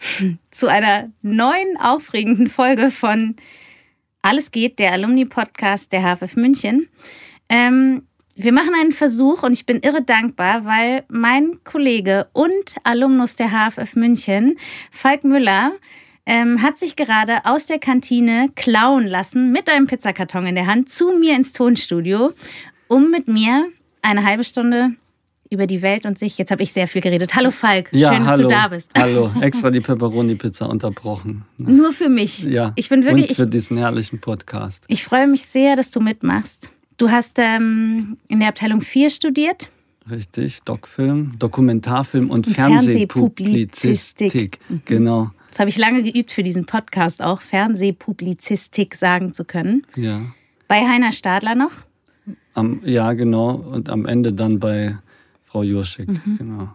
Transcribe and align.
zu 0.50 0.68
einer 0.68 1.10
neuen 1.22 1.76
aufregenden 1.78 2.48
Folge 2.48 2.90
von 2.90 3.36
Alles 4.22 4.50
geht, 4.50 4.78
der 4.78 4.92
Alumni-Podcast 4.92 5.92
der 5.92 6.02
HFF 6.02 6.36
München. 6.36 6.88
Ähm, 7.48 8.02
wir 8.36 8.52
machen 8.52 8.72
einen 8.80 8.92
Versuch 8.92 9.42
und 9.42 9.52
ich 9.52 9.66
bin 9.66 9.80
irre 9.80 10.02
dankbar, 10.02 10.64
weil 10.64 11.04
mein 11.08 11.62
Kollege 11.64 12.28
und 12.32 12.76
Alumnus 12.84 13.36
der 13.36 13.50
HFF 13.50 13.96
München, 13.96 14.58
Falk 14.90 15.24
Müller, 15.24 15.72
ähm, 16.26 16.62
hat 16.62 16.78
sich 16.78 16.96
gerade 16.96 17.44
aus 17.44 17.66
der 17.66 17.78
Kantine 17.78 18.50
klauen 18.54 19.06
lassen 19.06 19.52
mit 19.52 19.68
einem 19.68 19.86
Pizzakarton 19.86 20.46
in 20.46 20.54
der 20.54 20.66
Hand 20.66 20.90
zu 20.90 21.18
mir 21.18 21.34
ins 21.34 21.52
Tonstudio, 21.52 22.32
um 22.88 23.10
mit 23.10 23.28
mir 23.28 23.68
eine 24.02 24.24
halbe 24.24 24.44
Stunde 24.44 24.92
über 25.50 25.66
die 25.66 25.82
Welt 25.82 26.06
und 26.06 26.18
sich. 26.18 26.38
Jetzt 26.38 26.50
habe 26.52 26.62
ich 26.62 26.72
sehr 26.72 26.86
viel 26.86 27.02
geredet. 27.02 27.34
Hallo 27.34 27.50
Falk, 27.50 27.88
ja, 27.92 28.12
schön, 28.14 28.22
dass 28.22 28.32
hallo, 28.32 28.48
du 28.48 28.54
da 28.54 28.68
bist. 28.68 28.90
Hallo, 28.96 29.30
extra 29.40 29.70
die 29.70 29.80
Pepperoni-Pizza 29.80 30.68
unterbrochen. 30.68 31.44
Nur 31.58 31.92
für 31.92 32.08
mich. 32.08 32.44
Ja. 32.44 32.72
Ich 32.76 32.88
bin 32.88 33.04
wirklich. 33.04 33.30
Und 33.30 33.34
für 33.36 33.46
diesen 33.46 33.76
herrlichen 33.76 34.20
Podcast. 34.20 34.84
Ich 34.88 35.04
freue 35.04 35.26
mich 35.26 35.44
sehr, 35.46 35.76
dass 35.76 35.90
du 35.90 36.00
mitmachst. 36.00 36.70
Du 36.96 37.10
hast 37.10 37.38
ähm, 37.38 38.16
in 38.28 38.38
der 38.40 38.48
Abteilung 38.48 38.80
4 38.80 39.10
studiert. 39.10 39.70
Richtig, 40.08 40.62
Doc-Film, 40.62 41.34
Dokumentarfilm 41.38 42.30
und, 42.30 42.46
Und 42.46 42.54
Fernsehpublizistik. 42.54 43.80
Fernsehpublizistik. 43.80 44.58
Mhm. 44.68 44.82
Genau, 44.84 45.30
Das 45.50 45.60
habe 45.60 45.68
ich 45.68 45.78
lange 45.78 46.02
geübt 46.02 46.32
für 46.32 46.42
diesen 46.42 46.64
Podcast 46.66 47.22
auch, 47.22 47.40
Fernsehpublizistik 47.40 48.94
sagen 48.94 49.34
zu 49.34 49.44
können. 49.44 49.86
ja. 49.96 50.20
Bei 50.68 50.86
Heiner 50.86 51.10
Stadler 51.10 51.56
noch. 51.56 51.72
Am, 52.54 52.80
ja, 52.84 53.12
genau. 53.14 53.54
Und 53.56 53.88
am 53.90 54.06
Ende 54.06 54.32
dann 54.32 54.60
bei 54.60 54.96
Frau 55.50 55.62
Jurschik. 55.62 56.08
Mhm. 56.08 56.36
Genau. 56.38 56.68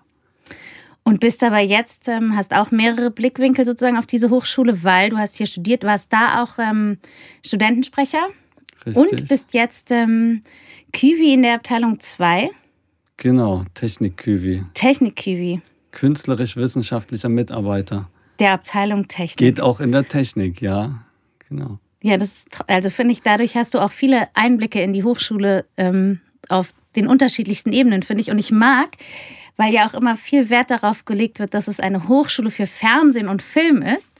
Und 1.04 1.20
bist 1.20 1.44
aber 1.44 1.60
jetzt, 1.60 2.08
ähm, 2.08 2.36
hast 2.36 2.54
auch 2.54 2.72
mehrere 2.72 3.12
Blickwinkel 3.12 3.64
sozusagen 3.64 3.96
auf 3.96 4.08
diese 4.08 4.30
Hochschule, 4.32 4.84
weil 4.84 5.12
du 5.12 5.18
hast 5.18 5.38
hier 5.38 5.46
studiert, 5.46 5.84
warst 5.84 6.12
da 6.12 6.44
auch 6.44 6.58
ähm, 6.58 6.98
Studentensprecher 7.46 8.28
Richtig. 8.86 8.96
und 8.96 9.28
bist 9.30 9.54
jetzt 9.54 9.92
ähm, 9.92 10.42
Küvi 10.92 11.34
in 11.34 11.44
der 11.44 11.54
Abteilung 11.56 12.00
2, 12.00 12.50
genau, 13.18 13.64
Technik-Küvi. 13.76 14.64
Technik-Küvi, 14.74 15.62
Künstlerisch-wissenschaftlicher 15.92 17.30
Mitarbeiter. 17.30 18.10
der 18.40 18.54
Abteilung 18.54 19.08
Technik. 19.08 19.38
Geht 19.38 19.62
auch 19.62 19.80
in 19.80 19.92
der 19.92 20.08
Technik, 20.08 20.60
ja. 20.62 21.04
Genau. 21.48 21.78
Ja, 22.02 22.18
das 22.18 22.30
ist, 22.30 22.48
also 22.68 22.90
finde 22.90 23.12
ich, 23.14 23.22
dadurch 23.22 23.56
hast 23.56 23.76
du 23.76 23.80
auch 23.80 23.92
viele 23.92 24.28
Einblicke 24.34 24.82
in 24.82 24.94
die 24.94 25.04
Hochschule 25.04 25.66
ähm, 25.78 26.20
auf 26.50 26.72
den 26.96 27.08
unterschiedlichsten 27.08 27.72
Ebenen, 27.72 28.04
finde 28.04 28.22
ich. 28.22 28.32
Und 28.32 28.40
ich 28.40 28.52
mag, 28.52 28.90
weil 29.58 29.74
ja 29.74 29.88
auch 29.88 29.94
immer 29.94 30.16
viel 30.16 30.50
Wert 30.50 30.72
darauf 30.72 31.06
gelegt 31.06 31.40
wird, 31.40 31.54
dass 31.54 31.68
es 31.68 31.80
eine 31.80 32.08
Hochschule 32.08 32.52
für 32.52 32.68
Fernsehen 32.68 33.28
und 33.28 33.42
Film 33.42 33.82
ist, 33.82 34.14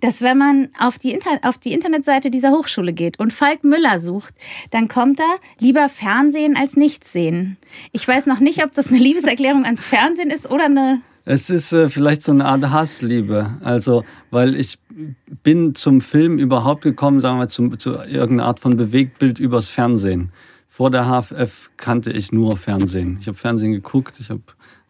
dass 0.00 0.20
wenn 0.20 0.38
man 0.38 0.68
auf 0.78 0.98
die, 0.98 1.12
Inter 1.12 1.38
auf 1.42 1.58
die 1.58 1.72
Internetseite 1.72 2.30
dieser 2.30 2.50
Hochschule 2.50 2.92
geht 2.92 3.18
und 3.18 3.32
Falk 3.32 3.64
Müller 3.64 3.98
sucht, 3.98 4.34
dann 4.70 4.88
kommt 4.88 5.18
da 5.18 5.36
lieber 5.58 5.88
Fernsehen 5.88 6.56
als 6.56 6.76
nichts 6.76 7.12
sehen. 7.12 7.56
Ich 7.92 8.06
weiß 8.06 8.26
noch 8.26 8.40
nicht, 8.40 8.62
ob 8.64 8.72
das 8.72 8.88
eine 8.88 8.98
Liebeserklärung 8.98 9.64
ans 9.64 9.84
Fernsehen 9.84 10.30
ist 10.30 10.50
oder 10.50 10.66
eine 10.66 11.00
Es 11.24 11.48
ist 11.48 11.72
äh, 11.72 11.88
vielleicht 11.88 12.22
so 12.22 12.32
eine 12.32 12.44
Art 12.44 12.70
Hassliebe. 12.70 13.54
Also, 13.62 14.04
weil 14.30 14.54
ich 14.56 14.78
bin 15.42 15.74
zum 15.74 16.02
Film 16.02 16.38
überhaupt 16.38 16.82
gekommen, 16.82 17.20
sagen 17.20 17.38
wir, 17.38 17.48
zum, 17.48 17.78
zu 17.78 17.94
irgendeiner 17.94 18.44
Art 18.48 18.60
von 18.60 18.76
Bewegtbild 18.76 19.38
übers 19.38 19.68
Fernsehen. 19.68 20.30
Vor 20.76 20.90
der 20.90 21.04
HFF 21.04 21.70
kannte 21.76 22.10
ich 22.10 22.32
nur 22.32 22.56
Fernsehen. 22.56 23.18
Ich 23.20 23.28
habe 23.28 23.38
Fernsehen 23.38 23.70
geguckt, 23.70 24.18
ich 24.18 24.28
habe 24.28 24.42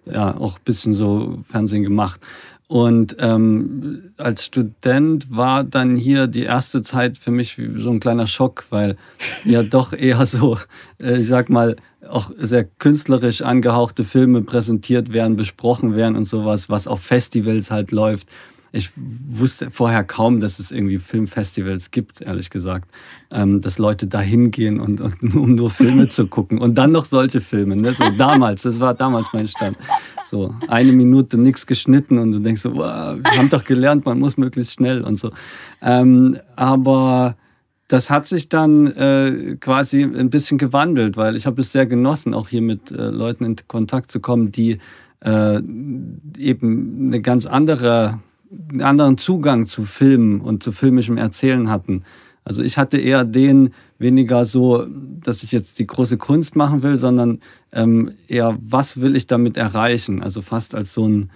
ja 0.07 0.35
auch 0.35 0.57
ein 0.57 0.65
bisschen 0.65 0.95
so 0.95 1.45
Fernsehen 1.47 1.83
gemacht. 1.83 2.23
Und 2.69 3.17
ähm, 3.19 4.13
als 4.17 4.47
Student 4.47 5.27
war 5.31 5.63
dann 5.63 5.97
hier 5.97 6.27
die 6.27 6.45
erste 6.45 6.81
Zeit 6.81 7.19
für 7.19 7.31
mich 7.31 7.61
so 7.77 7.91
ein 7.91 8.01
kleiner 8.01 8.27
Schock, 8.27 8.65
weil 8.71 8.97
ja 9.45 9.63
doch 9.63 9.93
eher 9.93 10.25
so, 10.25 10.57
äh, 10.99 11.19
ich 11.19 11.27
sag 11.27 11.51
mal, 11.51 11.77
auch 12.09 12.31
sehr 12.35 12.65
künstlerisch 12.65 13.43
angehauchte 13.43 14.05
Filme 14.05 14.41
präsentiert 14.41 15.13
werden, 15.13 15.37
besprochen 15.37 15.95
werden 15.95 16.17
und 16.17 16.25
sowas, 16.25 16.71
was 16.71 16.87
auf 16.87 17.03
Festivals 17.03 17.71
halt 17.71 17.91
läuft. 17.91 18.27
Ich 18.75 18.91
wusste 18.97 19.71
vorher 19.71 20.03
kaum, 20.03 20.41
dass 20.41 20.59
es 20.59 20.73
irgendwie 20.73 20.99
Filmfestivals 20.99 21.93
gibt, 21.93 22.21
ehrlich 22.21 22.51
gesagt. 22.51 22.91
Ähm, 23.31 23.61
dass 23.61 23.79
Leute 23.79 24.09
da 24.09 24.21
hingehen, 24.21 24.81
und, 24.81 25.01
und, 25.01 25.23
um 25.35 25.55
nur 25.55 25.71
Filme 25.71 26.09
zu 26.09 26.27
gucken. 26.27 26.59
Und 26.59 26.77
dann 26.77 26.91
noch 26.91 27.05
solche 27.05 27.41
Filme. 27.41 27.77
Ne? 27.77 27.93
So 27.93 28.05
damals, 28.19 28.63
das 28.63 28.81
war 28.81 28.95
damals 28.95 29.29
mein 29.33 29.47
Stand. 29.47 29.79
So 30.27 30.55
eine 30.67 30.93
Minute 30.93 31.39
nichts 31.39 31.67
geschnitten 31.67 32.19
und 32.19 32.33
du 32.33 32.41
denkst 32.41 32.63
so, 32.63 32.75
wow, 32.75 33.17
wir 33.17 33.39
haben 33.39 33.51
doch 33.51 33.65
gelernt, 33.65 34.07
man 34.07 34.19
muss 34.19 34.37
möglichst 34.37 34.73
schnell 34.73 35.03
und 35.03 35.19
so. 35.19 35.31
Ähm, 35.81 36.39
aber 36.57 37.37
das 37.87 38.11
hat 38.11 38.27
sich 38.27 38.49
dann 38.49 38.89
äh, 38.89 39.57
quasi 39.61 40.03
ein 40.03 40.31
bisschen 40.31 40.59
gewandelt, 40.59 41.17
weil 41.17 41.37
ich 41.37 41.47
habe 41.47 41.61
es 41.61 41.71
sehr 41.71 41.87
genossen, 41.87 42.35
auch 42.35 42.49
hier 42.49 42.63
mit 42.63 42.91
äh, 42.91 43.11
Leuten 43.11 43.45
in 43.45 43.57
Kontakt 43.69 44.11
zu 44.11 44.19
kommen, 44.19 44.51
die 44.51 44.79
äh, 45.21 45.61
eben 46.39 47.07
eine 47.07 47.21
ganz 47.21 47.47
andere, 47.47 48.21
einen 48.71 48.83
anderen 48.83 49.19
Zugang 49.19 49.67
zu 49.67 49.85
Filmen 49.85 50.41
und 50.41 50.63
zu 50.63 50.73
filmischem 50.73 51.17
Erzählen 51.17 51.71
hatten. 51.71 52.05
Also 52.45 52.63
ich 52.63 52.77
hatte 52.77 52.99
eher 52.99 53.25
den 53.25 53.71
weniger 53.99 54.45
so, 54.45 54.87
dass 54.89 55.43
ich 55.43 55.53
jetzt 55.53 55.79
die 55.79 55.87
große 55.87 56.19
Kunst 56.19 56.57
machen 56.57 56.83
will, 56.83 56.99
sondern 56.99 57.41
ähm, 57.73 58.13
eher, 58.29 58.59
was 58.61 59.01
will 59.01 59.17
ich 59.17 59.27
damit 59.27 59.57
erreichen? 59.57 60.23
Also 60.23 60.43
fast 60.43 60.75
als 60.75 60.93
so 60.93 61.09
ein, 61.09 61.31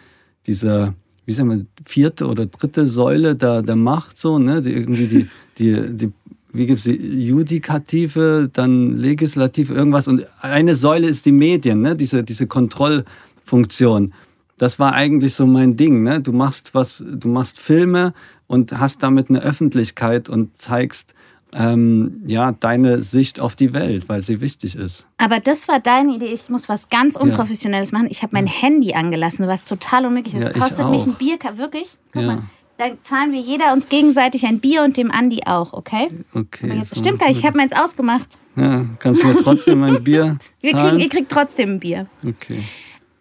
diese, 0.46 0.94
wie 1.24 1.32
sagen 1.32 1.50
wir, 1.50 1.66
vierte 1.86 2.26
oder 2.26 2.46
dritte 2.46 2.86
Säule 2.86 3.36
der, 3.36 3.62
der 3.62 3.76
Macht, 3.76 4.18
so, 4.18 4.38
ne? 4.38 4.60
Die, 4.60 4.72
irgendwie 4.72 5.06
die, 5.06 5.28
die, 5.58 5.96
die 5.96 6.12
wie 6.52 6.66
gibt 6.66 6.78
es 6.78 6.84
die 6.84 7.24
Judikative, 7.24 8.50
dann 8.52 8.96
Legislative, 8.96 9.74
irgendwas. 9.74 10.08
Und 10.08 10.26
eine 10.40 10.74
Säule 10.74 11.06
ist 11.06 11.26
die 11.26 11.32
Medien, 11.32 11.82
ne? 11.82 11.94
diese, 11.94 12.24
diese 12.24 12.46
Kontrollfunktion. 12.46 14.12
Das 14.58 14.78
war 14.78 14.92
eigentlich 14.92 15.34
so 15.34 15.46
mein 15.46 15.76
Ding. 15.76 16.02
Ne? 16.02 16.20
Du 16.20 16.32
machst 16.32 16.74
was, 16.74 17.02
du 17.06 17.28
machst 17.28 17.58
Filme 17.60 18.12
und 18.46 18.78
hast 18.78 19.02
damit 19.02 19.30
eine 19.30 19.40
Öffentlichkeit 19.40 20.28
und 20.28 20.56
zeigst 20.58 21.14
ähm, 21.54 22.20
ja 22.26 22.52
deine 22.52 23.00
Sicht 23.00 23.40
auf 23.40 23.56
die 23.56 23.72
Welt, 23.72 24.08
weil 24.08 24.20
sie 24.20 24.40
wichtig 24.40 24.76
ist. 24.76 25.06
Aber 25.16 25.40
das 25.40 25.66
war 25.68 25.80
deine 25.80 26.14
Idee. 26.16 26.26
Ich 26.26 26.48
muss 26.50 26.68
was 26.68 26.88
ganz 26.90 27.16
Unprofessionelles 27.16 27.90
machen. 27.92 28.08
Ich 28.10 28.22
habe 28.22 28.30
mein 28.34 28.46
Handy 28.46 28.92
angelassen, 28.94 29.46
was 29.46 29.64
total 29.64 30.06
unmöglich 30.06 30.34
ist. 30.34 30.42
Ja, 30.44 30.52
kostet 30.52 30.88
mich 30.90 31.06
ein 31.06 31.14
Bier. 31.14 31.38
Wirklich? 31.56 31.96
Guck 32.12 32.22
Ja. 32.22 32.28
mal. 32.28 32.42
Dann 32.76 32.92
zahlen 33.02 33.32
wir 33.32 33.40
jeder 33.40 33.72
uns 33.72 33.88
gegenseitig 33.88 34.46
ein 34.46 34.60
Bier 34.60 34.84
und 34.84 34.96
dem 34.96 35.10
Andi 35.10 35.40
auch, 35.46 35.72
okay? 35.72 36.08
Okay. 36.32 36.76
Jetzt, 36.78 36.94
so. 36.94 37.00
stimmt 37.00 37.18
gar 37.18 37.26
nicht, 37.28 37.38
ich 37.38 37.44
habe 37.46 37.56
meins 37.56 37.72
ausgemacht. 37.72 38.28
Ja, 38.54 38.84
kannst 39.00 39.20
du 39.22 39.26
mir 39.26 39.36
trotzdem 39.42 39.82
ein 39.82 40.04
Bier 40.04 40.38
Wir 40.60 40.72
zahlen? 40.72 40.90
kriegen, 40.90 41.00
ihr 41.02 41.08
kriegt 41.08 41.28
trotzdem 41.32 41.70
ein 41.70 41.80
Bier. 41.80 42.06
okay. 42.24 42.62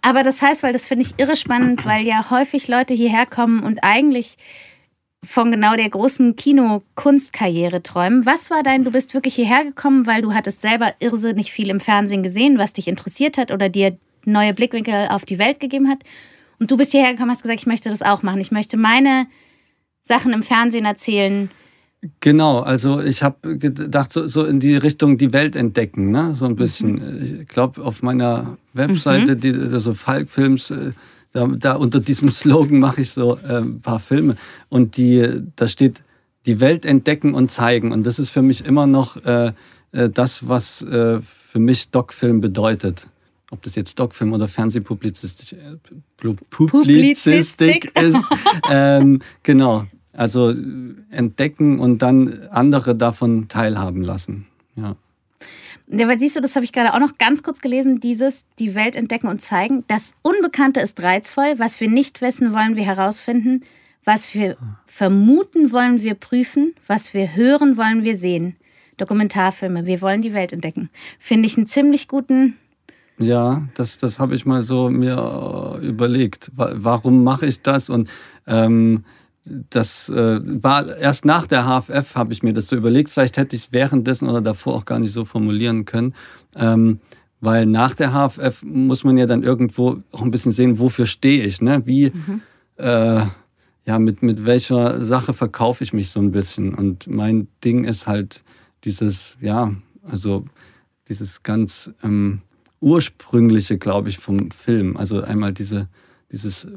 Aber 0.07 0.23
das 0.23 0.41
heißt, 0.41 0.63
weil 0.63 0.71
das 0.71 0.88
finde 0.88 1.04
ich 1.04 1.15
irre 1.19 1.36
spannend, 1.36 1.86
weil 1.86 2.06
ja 2.06 2.30
häufig 2.30 2.69
Leute 2.69 2.94
hierher 2.94 3.25
kommen 3.25 3.62
und 3.62 3.83
eigentlich 3.83 4.38
von 5.21 5.51
genau 5.51 5.75
der 5.75 5.89
großen 5.89 6.38
Kino-Kunstkarriere 6.38 7.83
träumen. 7.83 8.25
Was 8.25 8.50
war 8.50 8.63
dein, 8.63 8.86
du 8.86 8.92
bist 8.92 9.13
wirklich 9.13 9.36
hierher 9.36 9.65
gekommen, 9.65 10.07
weil 10.07 10.21
du 10.21 10.33
hattest 10.33 10.62
selber 10.62 10.94
irrsinnig 11.00 11.51
viel 11.51 11.69
im 11.69 11.81
Fernsehen 11.81 12.24
gesehen, 12.24 12.57
was 12.57 12.71
dich 12.71 12.88
interessiert 12.88 13.38
hat 13.38 13.51
oder 13.51 13.68
dir 13.68 13.98
neue 14.24 14.54
Blickwinkel 14.54 15.09
auf 15.09 15.25
die 15.25 15.39
Welt 15.39 15.59
gegeben 15.59 15.89
hat. 15.89 16.00
Und 16.57 16.71
du 16.71 16.77
bist 16.77 16.92
hierher 16.92 17.12
gekommen, 17.12 17.31
hast 17.31 17.42
gesagt, 17.42 17.59
ich 17.59 17.68
möchte 17.68 17.89
das 17.89 18.01
auch 18.01 18.24
machen. 18.24 18.39
Ich 18.39 18.51
möchte 18.51 18.77
meine 18.77 19.27
Sachen 20.04 20.31
im 20.31 20.44
Fernsehen 20.44 20.86
erzählen. 20.86 21.51
Genau, 22.19 22.59
also 22.59 23.01
ich 23.01 23.23
habe 23.23 23.57
gedacht, 23.57 24.13
so, 24.13 24.27
so 24.27 24.45
in 24.45 24.59
die 24.59 24.75
Richtung 24.75 25.17
die 25.17 25.33
Welt 25.33 25.55
entdecken, 25.55 26.11
ne? 26.11 26.35
so 26.35 26.45
ein 26.45 26.55
bisschen. 26.55 27.41
Ich 27.41 27.47
glaube, 27.47 27.83
auf 27.83 28.03
meiner 28.03 28.57
Webseite, 28.73 29.35
die, 29.35 29.51
also 29.51 29.95
Falk 29.95 30.29
Films, 30.29 30.69
äh, 30.69 30.91
da, 31.33 31.47
da 31.47 31.73
unter 31.73 31.99
diesem 31.99 32.31
Slogan 32.31 32.79
mache 32.79 33.01
ich 33.01 33.11
so 33.11 33.38
äh, 33.38 33.57
ein 33.57 33.81
paar 33.81 33.99
Filme. 33.99 34.38
Und 34.69 34.97
die, 34.97 35.41
da 35.55 35.67
steht 35.67 36.03
die 36.45 36.59
Welt 36.59 36.85
entdecken 36.85 37.33
und 37.33 37.51
zeigen. 37.51 37.91
Und 37.91 38.05
das 38.05 38.19
ist 38.19 38.29
für 38.29 38.44
mich 38.44 38.65
immer 38.65 38.85
noch 38.85 39.17
äh, 39.25 39.53
äh, 39.91 40.09
das, 40.09 40.47
was 40.47 40.83
äh, 40.83 41.19
für 41.21 41.59
mich 41.59 41.89
Doc-Film 41.89 42.41
bedeutet. 42.41 43.07
ob 43.49 43.63
das 43.63 43.75
jetzt 43.75 43.97
Doc-Film 43.97 44.33
oder 44.33 44.47
Fernsehpublizistik 44.47 45.53
äh, 45.53 46.33
Publizistik 46.49 47.91
ist. 47.99 48.23
ähm, 48.69 49.19
genau. 49.41 49.88
Also 50.18 50.54
entdecken 51.10 51.80
und 51.80 52.02
dann 52.02 52.48
andere 52.52 52.96
davon 52.96 53.48
teilhaben 53.48 54.02
lassen. 54.02 54.48
Ja. 54.75 54.96
Ja, 55.90 56.08
weil 56.10 56.19
siehst 56.19 56.36
du, 56.36 56.42
das 56.42 56.56
habe 56.56 56.66
ich 56.66 56.74
gerade 56.74 56.94
auch 56.94 57.00
noch 57.00 57.18
ganz 57.18 57.44
kurz 57.44 57.62
gelesen, 57.62 58.02
dieses 58.02 58.46
die 58.60 58.75
Welt 58.75 58.96
entdecken 58.98 59.28
und 59.28 59.42
zeigen. 59.42 59.86
Das 59.88 60.16
Unbekannte 60.22 60.81
ist 60.81 61.02
reizvoll, 61.02 61.54
was 61.60 61.80
wir 61.80 61.90
nicht 61.90 62.19
wissen, 62.19 62.52
wollen 62.52 62.75
wir 62.75 62.84
herausfinden, 62.84 63.64
was 64.04 64.34
wir 64.34 64.58
vermuten, 64.86 65.72
wollen 65.72 66.02
wir 66.02 66.16
prüfen, 66.16 66.74
was 66.88 67.14
wir 67.14 67.36
hören, 67.36 67.78
wollen 67.78 68.04
wir 68.04 68.18
sehen. 68.18 68.58
Dokumentarfilme, 68.98 69.86
wir 69.86 70.02
wollen 70.02 70.22
die 70.22 70.34
Welt 70.34 70.52
entdecken. 70.52 70.90
Finde 71.19 71.46
ich 71.48 71.56
einen 71.56 71.68
ziemlich 71.68 72.10
guten 72.10 72.58
ja, 73.19 73.68
das, 73.74 73.98
das 73.98 74.19
habe 74.19 74.36
ich 74.36 74.46
mal 74.46 74.62
so 74.62 74.90
mir 74.90 75.80
äh, 75.81 75.86
überlegt. 75.86 76.52
Warum 76.56 77.24
mache 77.24 77.48
ich 77.48 77.62
das? 77.62 77.90
Und 77.90 78.10
ähm, 78.46 79.06
das 79.69 80.09
äh, 80.09 80.39
war 80.63 80.97
erst 80.97 81.25
nach 81.25 81.47
der 81.47 81.65
HFF 81.65 82.15
habe 82.15 82.33
ich 82.33 82.44
mir 82.44 82.53
das 82.53 82.67
so 82.67 82.75
überlegt. 82.75 83.09
Vielleicht 83.09 83.38
hätte 83.38 83.55
ich 83.55 83.63
es 83.63 83.71
währenddessen 83.71 84.27
oder 84.27 84.41
davor 84.41 84.75
auch 84.75 84.85
gar 84.85 84.99
nicht 84.99 85.11
so 85.11 85.25
formulieren 85.25 85.85
können. 85.85 86.13
Ähm, 86.55 86.99
weil 87.39 87.65
nach 87.65 87.94
der 87.94 88.11
HFF 88.11 88.63
muss 88.63 89.03
man 89.03 89.17
ja 89.17 89.25
dann 89.25 89.44
irgendwo 89.44 89.97
auch 90.11 90.21
ein 90.21 90.31
bisschen 90.31 90.51
sehen, 90.51 90.79
wofür 90.79 91.05
stehe 91.05 91.44
ich. 91.44 91.61
Ne? 91.61 91.83
Wie, 91.85 92.11
mhm. 92.11 92.41
äh, 92.77 93.25
ja, 93.85 93.99
mit, 93.99 94.21
mit 94.21 94.45
welcher 94.45 95.03
Sache 95.03 95.33
verkaufe 95.33 95.83
ich 95.83 95.94
mich 95.94 96.09
so 96.09 96.19
ein 96.19 96.31
bisschen. 96.31 96.73
Und 96.73 97.07
mein 97.07 97.47
Ding 97.63 97.83
ist 97.83 98.07
halt 98.07 98.44
dieses, 98.83 99.38
ja, 99.39 99.73
also 100.03 100.45
dieses 101.07 101.44
ganz 101.44 101.91
ähm, 102.03 102.41
ursprüngliche, 102.81 103.77
glaube 103.77 104.09
ich, 104.09 104.17
vom 104.17 104.51
Film. 104.51 104.97
Also 104.97 105.21
einmal 105.21 105.53
diese, 105.53 105.88
dieses 106.31 106.67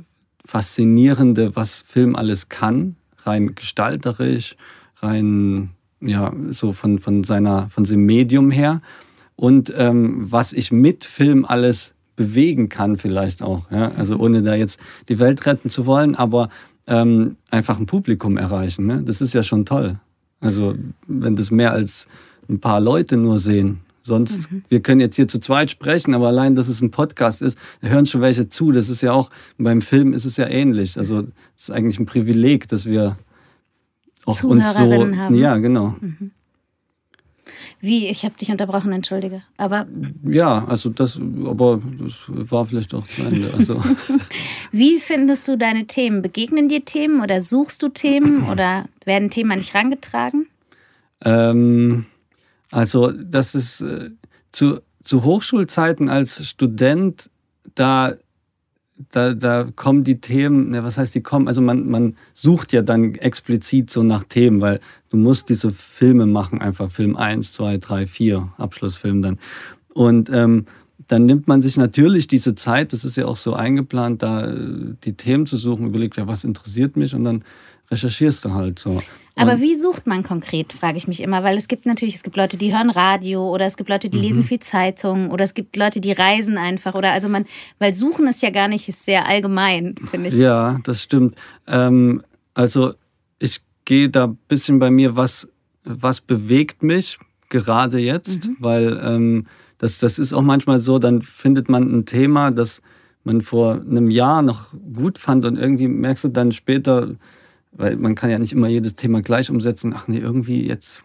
Faszinierende, 0.50 1.54
was 1.54 1.84
Film 1.86 2.16
alles 2.16 2.48
kann, 2.48 2.96
rein 3.18 3.54
gestalterisch, 3.54 4.56
rein, 4.96 5.70
ja, 6.00 6.32
so 6.48 6.72
von, 6.72 6.98
von 6.98 7.22
seiner, 7.22 7.68
von 7.68 7.84
seinem 7.84 8.04
Medium 8.04 8.50
her. 8.50 8.82
Und 9.36 9.72
ähm, 9.76 10.26
was 10.28 10.52
ich 10.52 10.72
mit 10.72 11.04
Film 11.04 11.44
alles 11.44 11.94
bewegen 12.16 12.68
kann, 12.68 12.96
vielleicht 12.96 13.42
auch. 13.42 13.70
Ja? 13.70 13.92
Also 13.92 14.16
ohne 14.16 14.42
da 14.42 14.56
jetzt 14.56 14.80
die 15.08 15.20
Welt 15.20 15.46
retten 15.46 15.70
zu 15.70 15.86
wollen, 15.86 16.16
aber 16.16 16.48
ähm, 16.88 17.36
einfach 17.52 17.78
ein 17.78 17.86
Publikum 17.86 18.36
erreichen. 18.36 18.86
Ne? 18.86 19.04
Das 19.04 19.20
ist 19.20 19.32
ja 19.34 19.44
schon 19.44 19.64
toll. 19.64 20.00
Also 20.40 20.74
wenn 21.06 21.36
das 21.36 21.52
mehr 21.52 21.70
als 21.70 22.08
ein 22.48 22.58
paar 22.58 22.80
Leute 22.80 23.16
nur 23.16 23.38
sehen, 23.38 23.82
Sonst, 24.02 24.50
mhm. 24.50 24.64
wir 24.68 24.80
können 24.80 25.00
jetzt 25.00 25.16
hier 25.16 25.28
zu 25.28 25.38
zweit 25.40 25.70
sprechen, 25.70 26.14
aber 26.14 26.28
allein, 26.28 26.56
dass 26.56 26.68
es 26.68 26.80
ein 26.80 26.90
Podcast 26.90 27.42
ist, 27.42 27.58
da 27.82 27.88
hören 27.88 28.06
schon 28.06 28.20
welche 28.20 28.48
zu. 28.48 28.72
Das 28.72 28.88
ist 28.88 29.02
ja 29.02 29.12
auch, 29.12 29.30
beim 29.58 29.82
Film 29.82 30.12
ist 30.12 30.24
es 30.24 30.36
ja 30.36 30.48
ähnlich. 30.48 30.98
Also 30.98 31.20
es 31.56 31.64
ist 31.64 31.70
eigentlich 31.70 31.98
ein 31.98 32.06
Privileg, 32.06 32.68
dass 32.68 32.86
wir 32.86 33.18
auch 34.24 34.42
uns 34.42 34.72
so. 34.72 34.78
Haben. 34.78 35.34
Ja, 35.34 35.56
genau. 35.58 35.94
Mhm. 36.00 36.30
Wie, 37.80 38.08
ich 38.08 38.24
habe 38.24 38.34
dich 38.38 38.50
unterbrochen, 38.50 38.92
entschuldige. 38.92 39.42
Aber 39.56 39.86
ja, 40.22 40.64
also 40.66 40.90
das, 40.90 41.18
aber 41.18 41.80
das 41.98 42.50
war 42.50 42.66
vielleicht 42.66 42.92
auch 42.94 43.06
zu 43.06 43.22
Ende. 43.22 43.52
Also. 43.56 43.82
Wie 44.72 44.98
findest 44.98 45.48
du 45.48 45.56
deine 45.56 45.86
Themen? 45.86 46.20
Begegnen 46.20 46.68
dir 46.68 46.84
Themen 46.84 47.22
oder 47.22 47.40
suchst 47.40 47.82
du 47.82 47.88
Themen 47.88 48.48
oder 48.50 48.84
werden 49.04 49.30
Themen 49.30 49.52
an 49.52 49.60
dich 49.60 49.74
rangetragen? 49.74 50.46
Ähm, 51.24 52.06
also 52.70 53.10
das 53.10 53.54
ist 53.54 53.80
äh, 53.80 54.10
zu, 54.52 54.80
zu 55.02 55.24
Hochschulzeiten 55.24 56.08
als 56.08 56.46
Student, 56.46 57.30
da, 57.74 58.14
da, 59.10 59.34
da 59.34 59.68
kommen 59.74 60.04
die 60.04 60.20
Themen, 60.20 60.70
ne, 60.70 60.84
was 60.84 60.98
heißt 60.98 61.14
die 61.14 61.22
kommen, 61.22 61.48
also 61.48 61.60
man, 61.60 61.88
man 61.88 62.16
sucht 62.34 62.72
ja 62.72 62.82
dann 62.82 63.14
explizit 63.14 63.90
so 63.90 64.02
nach 64.02 64.24
Themen, 64.24 64.60
weil 64.60 64.80
du 65.10 65.16
musst 65.16 65.48
diese 65.48 65.72
Filme 65.72 66.26
machen, 66.26 66.60
einfach 66.60 66.90
Film 66.90 67.16
1, 67.16 67.52
2, 67.52 67.78
3, 67.78 68.06
4, 68.06 68.52
Abschlussfilm 68.58 69.22
dann. 69.22 69.38
Und 69.92 70.30
ähm, 70.30 70.66
dann 71.08 71.26
nimmt 71.26 71.48
man 71.48 71.62
sich 71.62 71.76
natürlich 71.76 72.28
diese 72.28 72.54
Zeit, 72.54 72.92
das 72.92 73.04
ist 73.04 73.16
ja 73.16 73.26
auch 73.26 73.36
so 73.36 73.54
eingeplant, 73.54 74.22
da 74.22 74.46
äh, 74.46 74.94
die 75.02 75.14
Themen 75.14 75.46
zu 75.46 75.56
suchen, 75.56 75.86
überlegt, 75.86 76.16
ja, 76.16 76.28
was 76.28 76.44
interessiert 76.44 76.96
mich 76.96 77.14
und 77.14 77.24
dann 77.24 77.44
recherchierst 77.90 78.44
du 78.44 78.54
halt 78.54 78.78
so. 78.78 79.00
Aber 79.36 79.60
wie 79.60 79.74
sucht 79.74 80.06
man 80.06 80.22
konkret, 80.22 80.72
frage 80.72 80.98
ich 80.98 81.08
mich 81.08 81.22
immer, 81.22 81.42
weil 81.42 81.56
es 81.56 81.66
gibt 81.66 81.86
natürlich, 81.86 82.14
es 82.14 82.22
gibt 82.22 82.36
Leute, 82.36 82.58
die 82.58 82.74
hören 82.76 82.90
Radio 82.90 83.48
oder 83.48 83.64
es 83.64 83.76
gibt 83.76 83.88
Leute, 83.88 84.10
die 84.10 84.18
mhm. 84.18 84.24
lesen 84.24 84.44
viel 84.44 84.60
Zeitung 84.60 85.30
oder 85.30 85.44
es 85.44 85.54
gibt 85.54 85.76
Leute, 85.76 86.00
die 86.00 86.12
reisen 86.12 86.58
einfach 86.58 86.94
oder 86.94 87.12
also 87.12 87.28
man, 87.28 87.46
weil 87.78 87.94
suchen 87.94 88.26
ist 88.26 88.42
ja 88.42 88.50
gar 88.50 88.68
nicht, 88.68 88.88
ist 88.88 89.04
sehr 89.04 89.26
allgemein, 89.26 89.94
finde 90.10 90.28
ich. 90.28 90.34
Ja, 90.34 90.78
das 90.84 91.02
stimmt. 91.02 91.36
Ähm, 91.66 92.22
also 92.54 92.92
ich 93.38 93.60
gehe 93.86 94.10
da 94.10 94.24
ein 94.24 94.38
bisschen 94.48 94.78
bei 94.78 94.90
mir, 94.90 95.16
was, 95.16 95.48
was 95.84 96.20
bewegt 96.20 96.82
mich 96.82 97.18
gerade 97.48 97.98
jetzt, 97.98 98.46
mhm. 98.46 98.56
weil 98.58 99.00
ähm, 99.02 99.46
das, 99.78 99.98
das 99.98 100.18
ist 100.18 100.34
auch 100.34 100.42
manchmal 100.42 100.80
so, 100.80 100.98
dann 100.98 101.22
findet 101.22 101.70
man 101.70 101.90
ein 101.90 102.04
Thema, 102.04 102.50
das 102.50 102.82
man 103.24 103.40
vor 103.40 103.74
einem 103.74 104.10
Jahr 104.10 104.42
noch 104.42 104.74
gut 104.94 105.18
fand 105.18 105.44
und 105.44 105.56
irgendwie 105.56 105.88
merkst 105.88 106.24
du 106.24 106.28
dann 106.28 106.52
später, 106.52 107.16
weil 107.72 107.96
man 107.96 108.14
kann 108.14 108.30
ja 108.30 108.38
nicht 108.38 108.52
immer 108.52 108.68
jedes 108.68 108.94
Thema 108.94 109.22
gleich 109.22 109.50
umsetzen. 109.50 109.94
Ach 109.96 110.08
nee, 110.08 110.18
irgendwie 110.18 110.66
jetzt, 110.66 111.04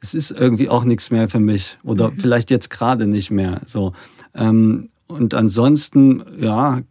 es 0.00 0.14
ist 0.14 0.30
irgendwie 0.30 0.68
auch 0.68 0.84
nichts 0.84 1.10
mehr 1.10 1.28
für 1.28 1.40
mich. 1.40 1.78
Oder 1.82 2.10
mhm. 2.10 2.18
vielleicht 2.18 2.50
jetzt 2.50 2.70
gerade 2.70 3.06
nicht 3.06 3.30
mehr. 3.30 3.62
So. 3.66 3.92
Ähm, 4.34 4.90
und 5.06 5.34
ansonsten, 5.34 6.22
ja, 6.38 6.82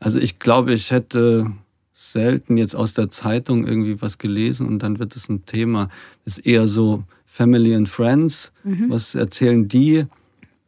also 0.00 0.18
ich 0.18 0.38
glaube, 0.38 0.72
ich 0.72 0.90
hätte 0.90 1.52
selten 1.94 2.58
jetzt 2.58 2.74
aus 2.76 2.92
der 2.92 3.10
Zeitung 3.10 3.66
irgendwie 3.66 4.02
was 4.02 4.18
gelesen 4.18 4.66
und 4.66 4.82
dann 4.82 4.98
wird 4.98 5.16
es 5.16 5.28
ein 5.28 5.46
Thema. 5.46 5.88
Das 6.24 6.38
ist 6.38 6.46
eher 6.46 6.68
so 6.68 7.04
Family 7.24 7.74
and 7.74 7.88
Friends. 7.88 8.52
Mhm. 8.64 8.90
Was 8.90 9.14
erzählen 9.14 9.68
die? 9.68 10.06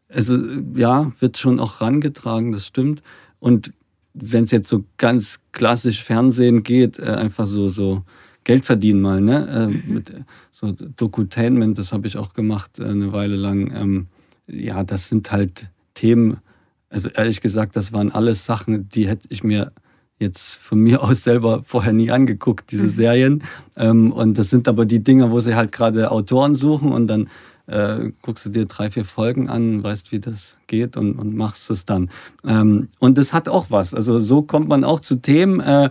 Also 0.09 0.39
ja, 0.75 1.13
wird 1.21 1.37
schon 1.37 1.61
auch 1.61 1.81
rangetragen, 1.81 2.53
das 2.53 2.67
stimmt. 2.67 3.03
Und 3.41 3.73
wenn 4.15 4.45
es 4.45 4.51
jetzt 4.51 4.69
so 4.69 4.85
ganz 4.97 5.41
klassisch 5.53 6.03
Fernsehen 6.03 6.63
geht, 6.63 6.99
äh, 6.99 7.05
einfach 7.05 7.47
so, 7.47 7.69
so 7.69 8.05
Geld 8.45 8.65
verdienen 8.65 9.01
mal, 9.01 9.21
ne? 9.21 9.47
Äh, 9.49 9.67
mhm. 9.67 9.95
mit, 9.95 10.13
so 10.51 10.73
Dokutainment, 10.73 11.79
das 11.79 11.93
habe 11.93 12.07
ich 12.07 12.17
auch 12.17 12.33
gemacht 12.33 12.79
äh, 12.79 12.85
eine 12.85 13.13
Weile 13.13 13.37
lang. 13.37 13.73
Ähm, 13.75 14.07
ja, 14.47 14.85
das 14.85 15.09
sind 15.09 15.31
halt 15.31 15.69
Themen, 15.95 16.39
also 16.89 17.09
ehrlich 17.11 17.41
gesagt, 17.41 17.77
das 17.77 17.93
waren 17.93 18.11
alles 18.11 18.47
Sachen, 18.47 18.89
die 18.89 19.07
hätte 19.07 19.29
ich 19.31 19.45
mir 19.45 19.73
jetzt 20.19 20.55
von 20.55 20.81
mir 20.83 21.03
aus 21.03 21.25
selber 21.25 21.63
vorher 21.65 21.93
nie 21.93 22.11
angeguckt, 22.11 22.71
diese 22.71 22.85
mhm. 22.85 22.91
Serien. 22.91 23.43
Ähm, 23.77 24.13
und 24.13 24.39
das 24.39 24.51
sind 24.51 24.69
aber 24.69 24.87
die 24.87 25.03
Dinger, 25.03 25.31
wo 25.31 25.41
sie 25.41 25.55
halt 25.55 25.73
gerade 25.73 26.11
Autoren 26.11 26.55
suchen 26.55 26.93
und 26.93 27.07
dann 27.07 27.29
äh, 27.69 28.11
guckst 28.23 28.47
du 28.47 28.51
dir 28.51 28.65
drei, 28.65 28.91
vier 28.91 29.05
Folgen 29.05 29.49
an, 29.49 29.83
weißt, 29.83 30.11
wie 30.11 30.21
das 30.21 30.59
geht 30.67 30.97
und, 30.97 31.19
und 31.19 31.37
machst 31.37 31.71
es 31.71 31.85
dann. 31.85 32.11
Ähm, 32.45 32.89
und 32.99 33.19
das 33.19 33.33
hat 33.33 33.49
auch 33.49 33.67
was. 33.69 33.95
Also 33.95 34.19
so 34.19 34.43
kommt 34.43 34.69
man 34.69 34.85
auch 34.85 35.01
zu 35.01 35.17
Themen 35.17 35.61
äh, 35.61 35.91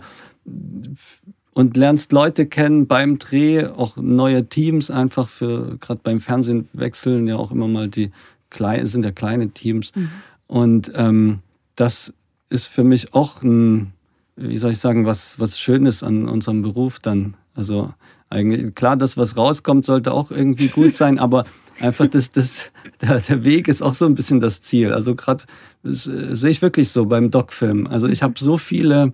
und 1.54 1.76
lernst 1.76 2.12
Leute 2.12 2.46
kennen 2.46 2.86
beim 2.86 3.18
Dreh, 3.18 3.66
auch 3.66 3.96
neue 3.96 4.48
Teams 4.48 4.90
einfach 4.90 5.28
für, 5.28 5.78
gerade 5.78 6.00
beim 6.02 6.20
Fernsehen 6.20 6.68
wechseln 6.72 7.26
ja 7.26 7.36
auch 7.36 7.52
immer 7.52 7.68
mal 7.68 7.88
die 7.88 8.10
kleinen, 8.50 8.86
sind 8.86 9.04
ja 9.04 9.12
kleine 9.12 9.50
Teams. 9.50 9.94
Mhm. 9.94 10.10
Und 10.48 10.92
ähm, 10.96 11.40
das 11.76 12.12
ist 12.50 12.66
für 12.66 12.84
mich 12.84 13.14
auch 13.14 13.42
ein, 13.42 13.92
wie 14.36 14.58
soll 14.58 14.72
ich 14.72 14.78
sagen, 14.78 15.06
was, 15.06 15.38
was 15.38 15.60
Schönes 15.60 16.02
an 16.02 16.28
unserem 16.28 16.62
Beruf 16.62 16.98
dann. 16.98 17.34
Also 17.54 17.92
eigentlich, 18.30 18.74
klar, 18.74 18.96
das, 18.96 19.16
was 19.16 19.36
rauskommt, 19.36 19.86
sollte 19.86 20.12
auch 20.12 20.30
irgendwie 20.30 20.68
gut 20.68 20.94
sein, 20.96 21.18
aber 21.18 21.44
einfach 21.80 22.06
das, 22.06 22.30
das, 22.30 22.70
der, 23.00 23.20
der 23.20 23.44
Weg 23.44 23.68
ist 23.68 23.82
auch 23.82 23.94
so 23.94 24.06
ein 24.06 24.14
bisschen 24.14 24.40
das 24.40 24.60
Ziel. 24.60 24.92
Also 24.92 25.14
gerade 25.14 25.44
äh, 25.84 25.90
sehe 25.90 26.50
ich 26.50 26.62
wirklich 26.62 26.90
so 26.90 27.06
beim 27.06 27.30
Doc-Film. 27.30 27.86
Also 27.86 28.08
ich 28.08 28.22
habe 28.22 28.34
so 28.38 28.58
viele 28.58 29.12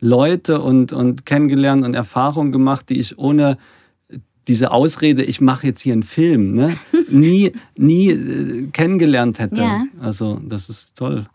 Leute 0.00 0.60
und, 0.60 0.92
und 0.92 1.26
kennengelernt 1.26 1.84
und 1.84 1.94
Erfahrungen 1.94 2.52
gemacht, 2.52 2.88
die 2.88 3.00
ich 3.00 3.18
ohne 3.18 3.58
diese 4.48 4.70
Ausrede, 4.70 5.24
ich 5.24 5.40
mache 5.40 5.66
jetzt 5.66 5.80
hier 5.80 5.92
einen 5.92 6.02
Film, 6.02 6.54
ne, 6.54 6.76
nie, 7.08 7.52
nie 7.76 8.10
äh, 8.10 8.66
kennengelernt 8.68 9.38
hätte. 9.38 9.60
Ja. 9.60 9.84
Also 10.00 10.40
das 10.44 10.68
ist 10.68 10.96
toll. 10.96 11.26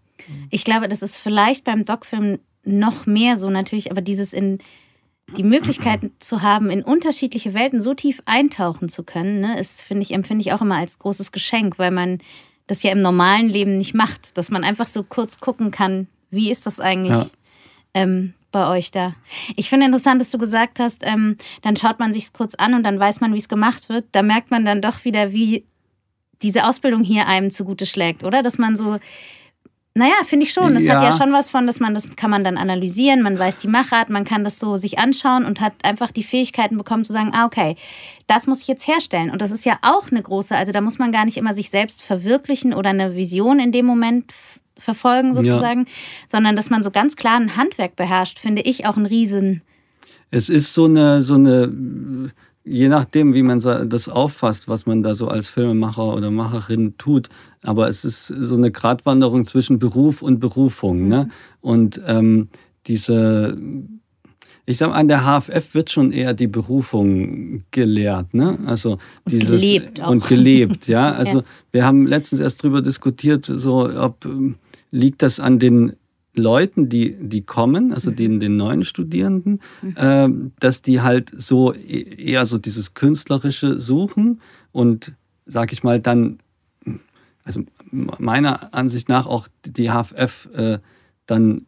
Ich 0.50 0.64
glaube, 0.64 0.88
das 0.88 1.02
ist 1.02 1.18
vielleicht 1.18 1.64
beim 1.64 1.84
Doc-Film 1.84 2.40
noch 2.64 3.06
mehr 3.06 3.38
so 3.38 3.50
natürlich, 3.50 3.92
aber 3.92 4.02
dieses 4.02 4.34
in 4.34 4.60
die 5.38 5.44
Möglichkeit 5.44 6.02
zu 6.20 6.42
haben, 6.42 6.70
in 6.70 6.84
unterschiedliche 6.84 7.54
Welten 7.54 7.82
so 7.82 7.94
tief 7.94 8.22
eintauchen 8.26 8.90
zu 8.90 9.04
können, 9.04 9.42
ne, 9.42 9.60
ist, 9.60 9.82
finde 9.82 10.04
ich, 10.04 10.12
empfinde 10.12 10.42
ich 10.42 10.54
auch 10.54 10.62
immer 10.62 10.76
als 10.76 11.00
großes 11.00 11.32
Geschenk, 11.32 11.80
weil 11.80 11.92
man 11.92 12.20
das 12.68 12.84
ja 12.84 12.92
im 12.92 13.02
normalen 13.02 13.50
Leben 13.50 13.78
nicht 13.78 13.94
macht, 13.94 14.38
dass 14.38 14.50
man 14.50 14.64
einfach 14.64 14.88
so 14.88 15.04
kurz 15.04 15.40
gucken 15.40 15.72
kann, 15.72 16.08
wie 16.30 16.52
ist 16.52 16.66
das 16.66 16.80
eigentlich 16.80 17.12
ja. 17.12 17.30
ähm, 17.94 18.34
bei 18.52 18.68
euch 18.70 18.92
da? 18.92 19.14
Ich 19.56 19.70
finde 19.70 19.86
interessant, 19.88 20.22
dass 20.22 20.32
du 20.32 20.38
gesagt 20.38 20.80
hast, 20.80 21.06
ähm, 21.06 21.38
dann 21.62 21.76
schaut 21.76 22.00
man 22.00 22.14
sich 22.14 22.32
kurz 22.34 22.56
an 22.56 22.74
und 22.74 22.84
dann 22.84 23.00
weiß 23.00 23.20
man, 23.22 23.34
wie 23.34 23.40
es 23.40 23.50
gemacht 23.50 23.90
wird. 23.90 24.06
Da 24.14 24.24
merkt 24.24 24.52
man 24.52 24.66
dann 24.66 24.82
doch 24.82 25.04
wieder, 25.04 25.32
wie 25.32 25.66
diese 26.42 26.66
Ausbildung 26.66 27.04
hier 27.04 27.28
einem 27.28 27.52
zugute 27.52 27.86
schlägt, 27.86 28.24
oder? 28.24 28.42
Dass 28.42 28.58
man 28.58 28.78
so 28.78 28.98
Naja, 29.94 30.14
finde 30.24 30.46
ich 30.46 30.54
schon. 30.54 30.74
Das 30.74 30.84
Ja. 30.84 30.96
hat 30.96 31.04
ja 31.04 31.18
schon 31.18 31.34
was 31.34 31.50
von, 31.50 31.68
dass 31.68 31.82
man 31.82 31.94
das 31.94 32.16
kann 32.16 32.30
man 32.30 32.46
dann 32.46 32.58
analysieren, 32.58 33.22
man 33.22 33.38
weiß 33.38 33.58
die 33.58 33.68
Machart, 33.68 34.10
man 34.10 34.24
kann 34.24 34.46
das 34.46 34.58
so 34.58 34.78
sich 34.78 35.00
anschauen 35.00 35.44
und 35.46 35.60
hat 35.60 35.74
einfach 35.84 36.12
die 36.12 36.24
Fähigkeiten 36.24 36.78
bekommen 36.78 37.04
zu 37.04 37.12
sagen, 37.12 37.32
ah, 37.34 37.46
okay, 37.46 37.76
das 38.28 38.48
muss 38.48 38.62
ich 38.62 38.68
jetzt 38.70 38.88
herstellen. 38.88 39.30
Und 39.30 39.42
das 39.42 39.52
ist 39.52 39.66
ja 39.66 39.80
auch 39.82 40.10
eine 40.10 40.22
große, 40.22 40.56
also 40.56 40.72
da 40.72 40.80
muss 40.80 40.98
man 40.98 41.12
gar 41.12 41.26
nicht 41.26 41.36
immer 41.36 41.54
sich 41.54 41.70
selbst 41.70 42.04
verwirklichen 42.04 42.74
oder 42.74 42.92
eine 42.92 43.16
Vision 43.16 43.60
in 43.60 43.74
dem 43.74 43.86
Moment 43.86 44.32
verfolgen 44.78 45.34
sozusagen, 45.34 45.86
sondern 46.28 46.56
dass 46.56 46.70
man 46.70 46.84
so 46.84 46.92
ganz 46.92 47.18
klar 47.18 47.36
ein 47.38 47.58
Handwerk 47.58 47.98
beherrscht, 47.98 48.40
finde 48.40 48.62
ich 48.62 48.86
auch 48.86 48.96
ein 48.96 49.06
Riesen. 49.06 49.62
Es 50.32 50.48
ist 50.48 50.74
so 50.74 50.86
eine, 50.86 51.22
so 51.22 51.34
eine, 51.36 52.32
je 52.64 52.88
nachdem, 52.90 53.34
wie 53.34 53.42
man 53.44 53.60
das 53.60 54.08
auffasst, 54.10 54.68
was 54.68 54.86
man 54.86 55.02
da 55.04 55.14
so 55.14 55.28
als 55.28 55.50
Filmemacher 55.50 56.14
oder 56.14 56.30
Macherin 56.32 56.96
tut, 56.98 57.30
aber 57.64 57.88
es 57.88 58.06
ist 58.06 58.28
so 58.28 58.56
eine 58.56 58.72
Gratwanderung 58.72 59.46
zwischen 59.46 59.80
Beruf 59.80 60.22
und 60.22 60.40
Berufung. 60.40 61.08
Ne? 61.08 61.30
Und 61.62 62.00
ähm, 62.06 62.50
diese, 62.88 63.58
ich 64.66 64.78
sag 64.78 64.90
mal, 64.90 64.96
an 64.96 65.08
der 65.08 65.22
HFF 65.26 65.74
wird 65.74 65.90
schon 65.92 66.12
eher 66.12 66.34
die 66.34 66.48
Berufung 66.48 67.64
gelehrt, 67.72 68.34
ne? 68.34 68.58
Also 68.66 68.98
dieses 69.28 69.62
gelebt 69.62 70.02
auch. 70.02 70.10
und 70.10 70.28
gelebt, 70.28 70.88
ja. 70.88 71.12
Also 71.18 71.40
Ja. 71.40 71.44
wir 71.72 71.86
haben 71.86 72.06
letztens 72.08 72.42
erst 72.42 72.62
drüber 72.64 72.82
diskutiert, 72.82 73.46
so 73.46 73.90
ob 73.90 74.26
ähm, 74.26 74.56
liegt 74.92 75.22
das 75.24 75.40
an 75.40 75.58
den 75.60 75.94
Leuten, 76.34 76.88
die, 76.88 77.18
die 77.20 77.42
kommen, 77.42 77.94
also 77.94 78.10
den, 78.12 78.40
den 78.40 78.56
neuen 78.56 78.84
Studierenden, 78.86 79.60
ähm, 79.98 80.52
dass 80.60 80.82
die 80.82 81.02
halt 81.02 81.30
so 81.30 81.74
e- 81.74 82.16
eher 82.18 82.46
so 82.46 82.58
dieses 82.58 82.94
Künstlerische 82.94 83.80
suchen 83.80 84.42
und 84.72 85.14
sag 85.46 85.74
ich 85.74 85.84
mal 85.84 86.00
dann, 86.00 86.40
also 87.44 87.64
meiner 87.92 88.74
Ansicht 88.74 89.10
nach 89.10 89.26
auch 89.26 89.48
die 89.66 89.90
HFF 89.90 90.50
äh, 90.54 90.80
dann 91.26 91.66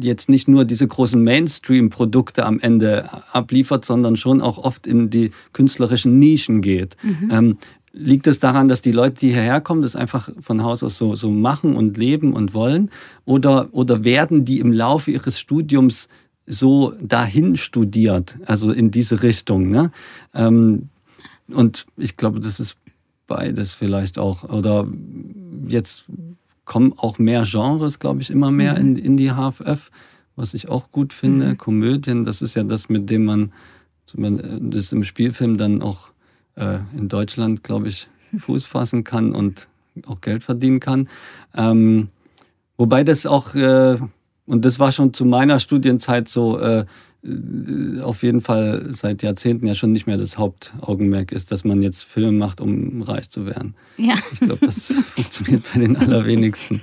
jetzt 0.00 0.30
nicht 0.30 0.48
nur 0.48 0.64
diese 0.64 0.86
großen 0.86 1.22
Mainstream-Produkte 1.22 2.46
am 2.46 2.58
Ende 2.58 3.10
abliefert, 3.32 3.84
sondern 3.84 4.16
schon 4.16 4.40
auch 4.40 4.56
oft 4.56 4.86
in 4.86 5.10
die 5.10 5.32
künstlerischen 5.52 6.18
Nischen 6.18 6.62
geht. 6.62 6.96
Ähm, 7.30 7.58
liegt 7.92 8.26
es 8.26 8.38
daran, 8.38 8.68
dass 8.68 8.82
die 8.82 8.92
Leute, 8.92 9.20
die 9.20 9.28
hierher 9.32 9.60
kommen, 9.60 9.82
das 9.82 9.96
einfach 9.96 10.30
von 10.40 10.62
Haus 10.62 10.82
aus 10.82 10.96
so, 10.98 11.14
so 11.14 11.30
machen 11.30 11.76
und 11.76 11.96
leben 11.96 12.32
und 12.32 12.54
wollen? 12.54 12.90
Oder, 13.24 13.68
oder 13.72 14.04
werden 14.04 14.44
die 14.44 14.58
im 14.60 14.72
Laufe 14.72 15.10
ihres 15.10 15.38
Studiums 15.40 16.08
so 16.46 16.92
dahin 17.02 17.56
studiert, 17.56 18.36
also 18.46 18.70
in 18.72 18.90
diese 18.90 19.22
Richtung? 19.22 19.70
Ne? 19.70 19.90
Ähm, 20.34 20.88
und 21.48 21.86
ich 21.96 22.16
glaube, 22.16 22.40
das 22.40 22.60
ist 22.60 22.76
beides 23.26 23.72
vielleicht 23.72 24.18
auch. 24.18 24.44
Oder 24.44 24.86
jetzt 25.66 26.04
kommen 26.64 26.92
auch 26.96 27.18
mehr 27.18 27.44
Genres, 27.46 27.98
glaube 27.98 28.20
ich, 28.20 28.30
immer 28.30 28.50
mehr 28.50 28.76
in, 28.76 28.96
in 28.96 29.16
die 29.16 29.30
HFF, 29.30 29.90
was 30.36 30.52
ich 30.54 30.68
auch 30.68 30.90
gut 30.90 31.12
finde. 31.12 31.56
Komödien, 31.56 32.24
das 32.24 32.42
ist 32.42 32.54
ja 32.54 32.62
das, 32.64 32.88
mit 32.88 33.08
dem 33.08 33.24
man 33.24 33.52
zum- 34.04 34.70
das 34.70 34.92
im 34.92 35.04
Spielfilm 35.04 35.56
dann 35.56 35.80
auch 35.82 36.10
äh, 36.58 36.78
in 36.96 37.08
Deutschland, 37.08 37.62
glaube 37.62 37.88
ich, 37.88 38.08
Fuß 38.36 38.66
fassen 38.66 39.04
kann 39.04 39.32
und 39.32 39.68
auch 40.06 40.20
Geld 40.20 40.44
verdienen 40.44 40.80
kann. 40.80 41.08
Ähm, 41.56 42.08
wobei 42.76 43.04
das 43.04 43.26
auch, 43.26 43.54
äh, 43.54 43.98
und 44.46 44.64
das 44.64 44.78
war 44.78 44.92
schon 44.92 45.12
zu 45.12 45.24
meiner 45.24 45.58
Studienzeit 45.58 46.28
so, 46.28 46.58
äh, 46.58 46.84
auf 48.02 48.22
jeden 48.22 48.40
Fall 48.40 48.86
seit 48.90 49.22
Jahrzehnten 49.22 49.66
ja 49.66 49.74
schon 49.74 49.92
nicht 49.92 50.06
mehr 50.06 50.16
das 50.16 50.38
Hauptaugenmerk 50.38 51.32
ist, 51.32 51.50
dass 51.50 51.64
man 51.64 51.82
jetzt 51.82 52.04
Filme 52.04 52.32
macht, 52.32 52.60
um 52.60 53.02
reich 53.02 53.28
zu 53.28 53.44
werden. 53.44 53.74
Ja. 53.96 54.14
Ich 54.32 54.40
glaube, 54.40 54.64
das 54.64 54.86
funktioniert 55.14 55.64
bei 55.72 55.80
den 55.80 55.96
allerwenigsten. 55.96 56.80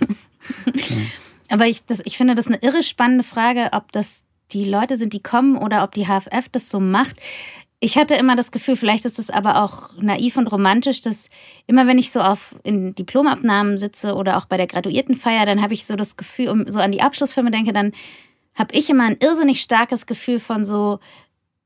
Aber 1.49 1.67
ich, 1.67 1.85
das, 1.85 2.01
ich 2.03 2.17
finde 2.17 2.35
das 2.35 2.47
eine 2.47 2.61
irre 2.61 2.83
spannende 2.83 3.23
Frage, 3.23 3.69
ob 3.71 3.91
das 3.91 4.23
die 4.51 4.65
Leute 4.65 4.97
sind, 4.97 5.13
die 5.13 5.21
kommen 5.21 5.57
oder 5.57 5.83
ob 5.83 5.93
die 5.93 6.05
HFF 6.05 6.49
das 6.51 6.69
so 6.69 6.79
macht. 6.79 7.17
Ich 7.79 7.97
hatte 7.97 8.15
immer 8.15 8.35
das 8.35 8.51
Gefühl, 8.51 8.75
vielleicht 8.77 9.05
ist 9.05 9.19
es 9.19 9.29
aber 9.29 9.61
auch 9.61 9.89
naiv 9.99 10.37
und 10.37 10.47
romantisch, 10.47 11.01
dass 11.01 11.29
immer 11.67 11.87
wenn 11.87 11.97
ich 11.97 12.11
so 12.11 12.21
auf 12.21 12.55
in 12.63 12.95
Diplomabnahmen 12.95 13.77
sitze 13.77 14.15
oder 14.15 14.37
auch 14.37 14.45
bei 14.45 14.57
der 14.57 14.67
Graduiertenfeier, 14.67 15.45
dann 15.45 15.61
habe 15.61 15.73
ich 15.73 15.85
so 15.85 15.95
das 15.95 16.15
Gefühl, 16.15 16.49
um 16.49 16.71
so 16.71 16.79
an 16.79 16.91
die 16.91 17.01
Abschlussfilme 17.01 17.51
denke, 17.51 17.73
dann 17.73 17.91
habe 18.55 18.73
ich 18.73 18.89
immer 18.89 19.03
ein 19.03 19.17
irrsinnig 19.19 19.61
starkes 19.61 20.05
Gefühl 20.05 20.39
von 20.39 20.63
so, 20.63 20.99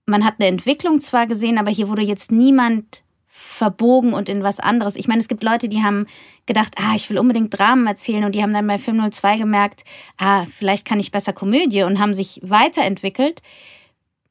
man 0.08 0.26
hat 0.26 0.36
eine 0.40 0.48
Entwicklung 0.48 1.00
zwar 1.00 1.28
gesehen, 1.28 1.60
aber 1.60 1.70
hier 1.70 1.88
wurde 1.88 2.02
jetzt 2.02 2.32
niemand 2.32 3.04
verbogen 3.28 4.14
und 4.14 4.28
in 4.28 4.44
was 4.44 4.60
anderes. 4.60 4.96
Ich 4.96 5.08
meine, 5.08 5.22
es 5.22 5.28
gibt 5.28 5.44
Leute, 5.44 5.70
die 5.70 5.84
haben 5.84 6.08
gedacht, 6.46 6.74
ah, 6.78 6.96
ich 6.96 7.10
will 7.10 7.20
unbedingt 7.20 7.58
Dramen 7.58 7.88
erzählen 7.88 8.24
und 8.24 8.34
die 8.34 8.42
haben 8.42 8.54
dann 8.54 8.68
bei 8.68 8.78
Film 8.78 9.00
02 9.10 9.38
gemerkt, 9.38 9.84
ah, 10.18 10.46
vielleicht 10.46 10.86
kann 10.86 11.00
ich 11.00 11.12
besser 11.12 11.32
Komödie 11.32 11.84
und 11.84 12.00
haben 12.00 12.14
sich 12.14 12.40
weiterentwickelt. 12.44 13.42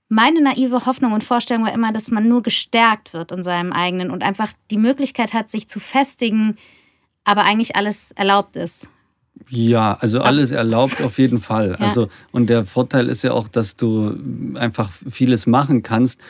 Meine 0.09 0.41
naive 0.41 0.87
Hoffnung 0.87 1.13
und 1.13 1.23
Vorstellung 1.23 1.65
war 1.65 1.73
immer, 1.73 1.93
dass 1.93 2.09
man 2.09 2.29
nur 2.29 2.43
gestärkt 2.43 3.13
wird 3.13 3.31
in 3.31 3.43
seinem 3.43 3.73
eigenen 3.73 4.11
und 4.11 4.23
einfach 4.23 4.53
die 4.71 4.79
Möglichkeit 4.79 5.35
hat, 5.35 5.51
sich 5.51 5.69
zu 5.69 5.81
festigen, 5.81 6.57
aber 7.25 7.43
eigentlich 7.43 7.77
alles 7.77 8.13
erlaubt 8.13 8.57
ist. 8.57 8.89
Ja, 9.51 9.99
also 10.01 10.21
alles 10.21 10.51
erlaubt 10.51 11.03
auf 11.03 11.19
jeden 11.19 11.41
Fall. 11.41 11.69
Ja. 11.79 11.87
Also 11.87 12.09
und 12.33 12.49
der 12.49 12.65
Vorteil 12.65 13.09
ist 13.09 13.23
ja 13.23 13.33
auch, 13.33 13.49
dass 13.49 13.77
du 13.77 14.19
einfach 14.55 14.91
vieles 15.11 15.47
machen 15.47 15.83
kannst, 15.83 16.21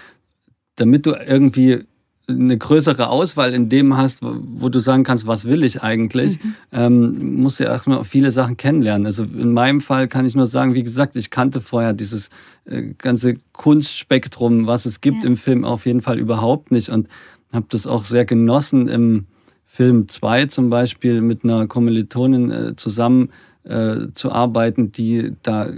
damit 0.76 1.06
du 1.06 1.12
irgendwie 1.12 1.84
eine 2.28 2.58
größere 2.58 3.08
Auswahl 3.08 3.54
in 3.54 3.68
dem 3.70 3.96
hast, 3.96 4.18
wo 4.22 4.68
du 4.68 4.80
sagen 4.80 5.02
kannst, 5.02 5.26
was 5.26 5.46
will 5.46 5.64
ich 5.64 5.82
eigentlich, 5.82 6.38
ähm, 6.72 7.40
musst 7.40 7.58
du 7.58 7.64
ja 7.64 7.70
erstmal 7.70 8.04
viele 8.04 8.30
Sachen 8.30 8.56
kennenlernen. 8.58 9.06
Also 9.06 9.24
in 9.24 9.52
meinem 9.52 9.80
Fall 9.80 10.08
kann 10.08 10.26
ich 10.26 10.34
nur 10.34 10.44
sagen, 10.46 10.74
wie 10.74 10.82
gesagt, 10.82 11.16
ich 11.16 11.30
kannte 11.30 11.60
vorher 11.62 11.94
dieses 11.94 12.28
äh, 12.66 12.92
ganze 12.98 13.34
Kunstspektrum, 13.54 14.66
was 14.66 14.84
es 14.84 15.00
gibt 15.00 15.22
Ja. 15.22 15.28
im 15.30 15.36
Film, 15.38 15.64
auf 15.64 15.86
jeden 15.86 16.02
Fall 16.02 16.18
überhaupt 16.18 16.70
nicht 16.70 16.90
und 16.90 17.08
habe 17.52 17.66
das 17.70 17.86
auch 17.86 18.04
sehr 18.04 18.26
genossen 18.26 18.88
im 18.88 19.26
Film 19.64 20.08
2 20.08 20.46
zum 20.46 20.68
Beispiel 20.68 21.22
mit 21.22 21.44
einer 21.44 21.66
Kommilitonin 21.66 22.50
äh, 22.50 22.76
zusammen 22.76 23.30
äh, 23.64 24.08
zu 24.12 24.32
arbeiten, 24.32 24.92
die 24.92 25.32
da 25.42 25.68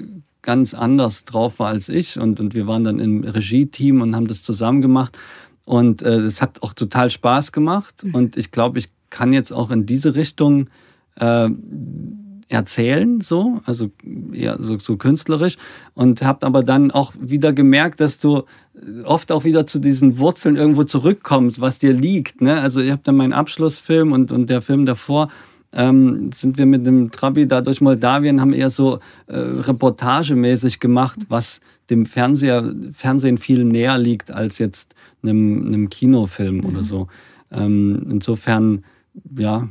ganz 0.42 0.74
anders 0.74 1.24
drauf 1.24 1.58
war 1.58 1.68
als 1.68 1.88
ich. 1.88 2.18
Und, 2.18 2.40
und 2.40 2.54
wir 2.54 2.66
waren 2.66 2.82
dann 2.84 2.98
im 2.98 3.22
Regie-Team 3.24 4.00
und 4.00 4.16
haben 4.16 4.26
das 4.26 4.42
zusammen 4.42 4.80
gemacht. 4.80 5.18
Und 5.64 6.02
äh, 6.02 6.16
es 6.16 6.42
hat 6.42 6.62
auch 6.62 6.72
total 6.72 7.10
Spaß 7.10 7.52
gemacht. 7.52 8.04
Und 8.12 8.36
ich 8.36 8.50
glaube, 8.50 8.78
ich 8.78 8.90
kann 9.10 9.32
jetzt 9.32 9.52
auch 9.52 9.70
in 9.70 9.86
diese 9.86 10.14
Richtung 10.14 10.68
äh, 11.16 11.48
erzählen, 12.48 13.20
so, 13.20 13.60
also 13.64 13.90
eher 14.32 14.56
so, 14.60 14.78
so 14.78 14.96
künstlerisch. 14.96 15.56
Und 15.94 16.22
habe 16.22 16.44
aber 16.46 16.62
dann 16.62 16.90
auch 16.90 17.12
wieder 17.18 17.52
gemerkt, 17.52 18.00
dass 18.00 18.18
du 18.18 18.42
oft 19.04 19.30
auch 19.30 19.44
wieder 19.44 19.66
zu 19.66 19.78
diesen 19.78 20.18
Wurzeln 20.18 20.56
irgendwo 20.56 20.84
zurückkommst, 20.84 21.60
was 21.60 21.78
dir 21.78 21.92
liegt. 21.92 22.40
Ne? 22.40 22.60
Also 22.60 22.80
ich 22.80 22.90
habe 22.90 23.02
dann 23.04 23.16
meinen 23.16 23.32
Abschlussfilm 23.32 24.12
und, 24.12 24.32
und 24.32 24.50
der 24.50 24.62
Film 24.62 24.84
davor, 24.84 25.28
ähm, 25.72 26.30
sind 26.32 26.58
wir 26.58 26.66
mit 26.66 26.86
dem 26.86 27.10
Trabi 27.10 27.46
da 27.46 27.60
durch 27.60 27.80
Moldawien, 27.80 28.40
haben 28.40 28.52
eher 28.52 28.70
so 28.70 28.98
äh, 29.26 29.36
reportagemäßig 29.36 30.80
gemacht, 30.80 31.20
was 31.28 31.60
dem 31.90 32.06
Fernseher, 32.06 32.74
Fernsehen 32.92 33.38
viel 33.38 33.64
näher 33.64 33.98
liegt 33.98 34.30
als 34.30 34.58
jetzt 34.58 34.94
einem, 35.22 35.66
einem 35.66 35.90
Kinofilm 35.90 36.64
oder 36.64 36.84
so. 36.84 37.08
Ähm, 37.52 38.06
insofern, 38.10 38.84
ja, 39.36 39.68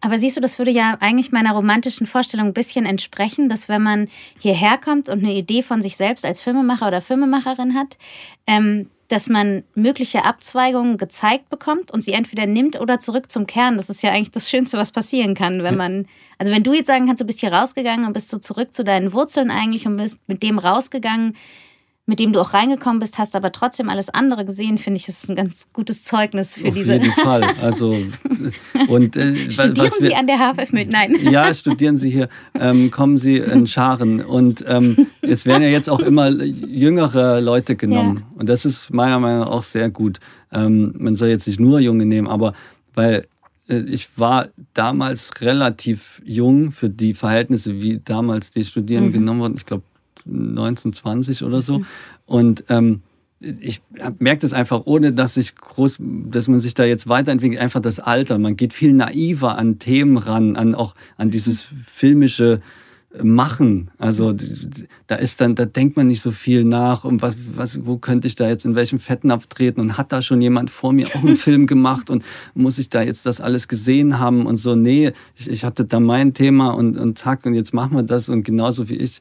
Aber 0.00 0.18
siehst 0.18 0.36
du, 0.36 0.42
das 0.42 0.58
würde 0.58 0.70
ja 0.70 0.98
eigentlich 1.00 1.32
meiner 1.32 1.52
romantischen 1.52 2.06
Vorstellung 2.06 2.48
ein 2.48 2.52
bisschen 2.52 2.84
entsprechen, 2.84 3.48
dass 3.48 3.70
wenn 3.70 3.82
man 3.82 4.08
hierher 4.38 4.76
kommt 4.76 5.08
und 5.08 5.20
eine 5.20 5.34
Idee 5.34 5.62
von 5.62 5.80
sich 5.80 5.96
selbst 5.96 6.26
als 6.26 6.42
Filmemacher 6.42 6.88
oder 6.88 7.00
Filmemacherin 7.00 7.74
hat, 7.74 7.96
ähm, 8.46 8.90
dass 9.14 9.28
man 9.28 9.62
mögliche 9.76 10.24
Abzweigungen 10.24 10.98
gezeigt 10.98 11.48
bekommt 11.48 11.92
und 11.92 12.00
sie 12.00 12.12
entweder 12.12 12.46
nimmt 12.46 12.80
oder 12.80 12.98
zurück 12.98 13.30
zum 13.30 13.46
Kern. 13.46 13.76
Das 13.76 13.88
ist 13.88 14.02
ja 14.02 14.10
eigentlich 14.10 14.32
das 14.32 14.50
Schönste, 14.50 14.76
was 14.76 14.90
passieren 14.90 15.36
kann, 15.36 15.62
wenn 15.62 15.76
man, 15.76 16.06
also 16.36 16.50
wenn 16.50 16.64
du 16.64 16.72
jetzt 16.72 16.88
sagen 16.88 17.06
kannst, 17.06 17.20
du 17.20 17.24
bist 17.24 17.38
hier 17.38 17.52
rausgegangen 17.52 18.06
und 18.06 18.12
bist 18.12 18.28
so 18.28 18.38
zurück 18.38 18.74
zu 18.74 18.82
deinen 18.82 19.12
Wurzeln 19.12 19.52
eigentlich 19.52 19.86
und 19.86 19.98
bist 19.98 20.18
mit 20.26 20.42
dem 20.42 20.58
rausgegangen, 20.58 21.36
mit 22.06 22.20
dem 22.20 22.34
du 22.34 22.40
auch 22.40 22.52
reingekommen 22.52 23.00
bist, 23.00 23.16
hast 23.16 23.34
aber 23.34 23.50
trotzdem 23.50 23.88
alles 23.88 24.10
andere 24.10 24.44
gesehen, 24.44 24.76
finde 24.76 24.98
ich, 24.98 25.06
das 25.06 25.22
ist 25.22 25.30
ein 25.30 25.36
ganz 25.36 25.68
gutes 25.72 26.02
Zeugnis 26.04 26.54
für 26.54 26.68
auf 26.68 26.74
diese. 26.74 26.92
jeden 26.94 27.10
Fall. 27.12 27.44
Also, 27.62 27.96
und, 28.88 29.16
äh, 29.16 29.50
Studieren 29.50 29.92
wir, 30.00 30.08
Sie 30.08 30.14
an 30.14 30.26
der 30.26 30.36
HFF 30.36 30.72
mit? 30.72 30.90
Nein. 30.90 31.16
Ja, 31.30 31.52
studieren 31.54 31.96
Sie 31.96 32.10
hier, 32.10 32.28
ähm, 32.58 32.90
kommen 32.90 33.16
Sie 33.16 33.38
in 33.38 33.66
Scharen. 33.66 34.20
Und 34.20 34.64
ähm, 34.68 35.06
es 35.22 35.46
werden 35.46 35.62
ja 35.62 35.70
jetzt 35.70 35.88
auch 35.88 36.00
immer 36.00 36.30
jüngere 36.30 37.40
Leute 37.40 37.74
genommen. 37.74 38.24
Und 38.36 38.48
das 38.48 38.66
ist 38.66 38.92
meiner 38.92 39.18
Meinung 39.18 39.40
nach 39.40 39.50
auch 39.50 39.62
sehr 39.62 39.88
gut. 39.88 40.20
Ähm, 40.52 40.94
man 40.98 41.14
soll 41.14 41.28
jetzt 41.28 41.46
nicht 41.46 41.58
nur 41.58 41.80
Junge 41.80 42.04
nehmen, 42.04 42.28
aber 42.28 42.52
weil 42.94 43.24
äh, 43.68 43.78
ich 43.78 44.18
war 44.18 44.48
damals 44.74 45.30
relativ 45.40 46.20
jung 46.24 46.70
für 46.70 46.90
die 46.90 47.14
Verhältnisse, 47.14 47.80
wie 47.80 48.00
damals 48.04 48.50
die 48.50 48.64
Studierenden 48.64 49.12
genommen 49.12 49.40
wurden. 49.40 49.56
Ich 49.56 49.66
glaube 49.66 49.84
1920 50.26 51.42
oder 51.42 51.60
so. 51.60 51.82
Und 52.26 52.64
ähm, 52.68 53.02
ich 53.40 53.82
merke 54.18 54.40
das 54.40 54.52
einfach, 54.52 54.82
ohne 54.86 55.12
dass 55.12 55.36
ich 55.36 55.54
groß, 55.56 55.98
dass 55.98 56.48
man 56.48 56.60
sich 56.60 56.74
da 56.74 56.84
jetzt 56.84 57.08
weiterentwickelt, 57.08 57.60
einfach 57.60 57.80
das 57.80 58.00
Alter. 58.00 58.38
Man 58.38 58.56
geht 58.56 58.72
viel 58.72 58.92
naiver 58.92 59.58
an 59.58 59.78
Themen 59.78 60.16
ran, 60.16 60.56
an 60.56 60.74
auch 60.74 60.94
an 61.16 61.30
dieses 61.30 61.66
filmische 61.86 62.60
Machen. 63.22 63.92
Also 63.96 64.34
da 65.06 65.14
ist 65.14 65.40
dann, 65.40 65.54
da 65.54 65.66
denkt 65.66 65.96
man 65.96 66.08
nicht 66.08 66.20
so 66.20 66.32
viel 66.32 66.64
nach, 66.64 67.04
um 67.04 67.22
was, 67.22 67.36
was, 67.54 67.86
wo 67.86 67.96
könnte 67.96 68.26
ich 68.26 68.34
da 68.34 68.48
jetzt 68.48 68.64
in 68.64 68.74
welchem 68.74 68.98
Fetten 68.98 69.30
abtreten 69.30 69.80
und 69.80 69.96
hat 69.96 70.10
da 70.10 70.20
schon 70.20 70.40
jemand 70.40 70.70
vor 70.70 70.92
mir 70.92 71.06
auch 71.08 71.22
einen 71.22 71.36
Film 71.36 71.68
gemacht 71.68 72.10
und 72.10 72.24
muss 72.54 72.78
ich 72.78 72.88
da 72.88 73.02
jetzt 73.02 73.24
das 73.24 73.40
alles 73.40 73.68
gesehen 73.68 74.18
haben 74.18 74.46
und 74.46 74.56
so. 74.56 74.74
Nee, 74.74 75.12
ich, 75.36 75.48
ich 75.48 75.64
hatte 75.64 75.84
da 75.84 76.00
mein 76.00 76.34
Thema 76.34 76.70
und, 76.70 76.98
und 76.98 77.16
zack 77.16 77.46
und 77.46 77.54
jetzt 77.54 77.72
machen 77.72 77.96
wir 77.96 78.02
das 78.02 78.28
und 78.28 78.42
genauso 78.42 78.88
wie 78.88 78.96
ich 78.96 79.20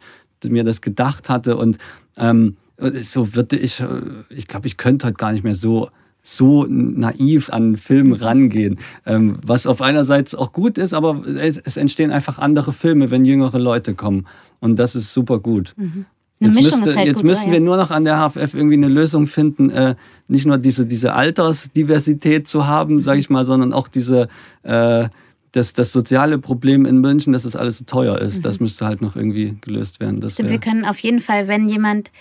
mir 0.50 0.64
das 0.64 0.82
gedacht 0.82 1.30
hatte 1.30 1.58
und 1.58 1.78
ähm, 2.18 2.58
so 2.78 3.36
würde 3.36 3.58
ich, 3.58 3.80
äh, 3.80 3.88
ich 4.30 4.48
glaube, 4.48 4.68
ich 4.68 4.78
könnte 4.78 5.08
heute 5.08 5.18
gar 5.18 5.32
nicht 5.32 5.44
mehr 5.44 5.56
so 5.56 5.90
so 6.26 6.66
naiv 6.70 7.52
an 7.52 7.76
Film 7.76 8.08
mhm. 8.08 8.14
rangehen. 8.14 8.80
Ähm, 9.06 9.40
was 9.46 9.68
auf 9.68 9.82
einer 9.82 10.06
Seite 10.06 10.40
auch 10.40 10.54
gut 10.54 10.78
ist, 10.78 10.94
aber 10.94 11.22
es, 11.28 11.58
es, 11.58 11.76
entstehen 11.76 12.12
einfach 12.12 12.40
andere 12.40 12.72
Filme, 12.72 13.12
wenn 13.12 13.26
jüngere 13.26 13.60
Leute 13.60 13.94
kommen. 13.94 14.26
Und 14.62 14.78
das 14.78 14.96
ist 14.96 15.14
super 15.14 15.40
gut. 15.40 15.74
Mhm. 15.76 16.06
Jetzt, 16.40 16.56
müsste, 16.56 16.96
halt 16.96 17.08
jetzt 17.08 17.18
gut, 17.18 17.26
müssen 17.26 17.52
wir 17.52 17.60
nur 17.60 17.78
noch 17.78 17.92
an 17.92 18.06
der 18.06 18.18
HFF 18.18 18.54
irgendwie 18.54 18.76
eine 18.76 18.88
Lösung 18.88 19.28
finden, 19.28 19.70
äh, 19.70 19.96
nicht 20.28 20.46
nur 20.46 20.58
diese, 20.58 20.86
diese 20.86 21.14
Altersdiversität 21.14 22.48
zu 22.48 22.68
haben, 22.68 23.02
sage 23.02 23.20
ich 23.20 23.30
mal, 23.30 23.46
sondern 23.46 23.74
auch 23.74 23.88
diese, 23.88 24.30
äh, 24.64 25.10
das, 25.54 25.74
das 25.74 25.92
soziale 25.92 26.40
Problem 26.40 26.86
in 26.86 27.00
München, 27.00 27.32
dass 27.32 27.44
das 27.44 27.56
alles 27.56 27.78
so 27.78 27.86
teuer 27.86 28.18
ist. 28.20 28.40
Mhm. 28.40 28.42
Das 28.42 28.60
müsste 28.60 28.86
halt 28.86 29.02
noch 29.02 29.16
irgendwie 29.16 29.56
gelöst 29.62 30.00
werden. 30.00 30.20
Das 30.20 30.34
Stimmt, 30.34 30.50
wir 30.50 30.60
können 30.60 30.84
auf 30.84 31.00
jeden 31.00 31.22
Fall, 31.22 31.48
wenn 31.48 31.70
jemand 31.70 32.12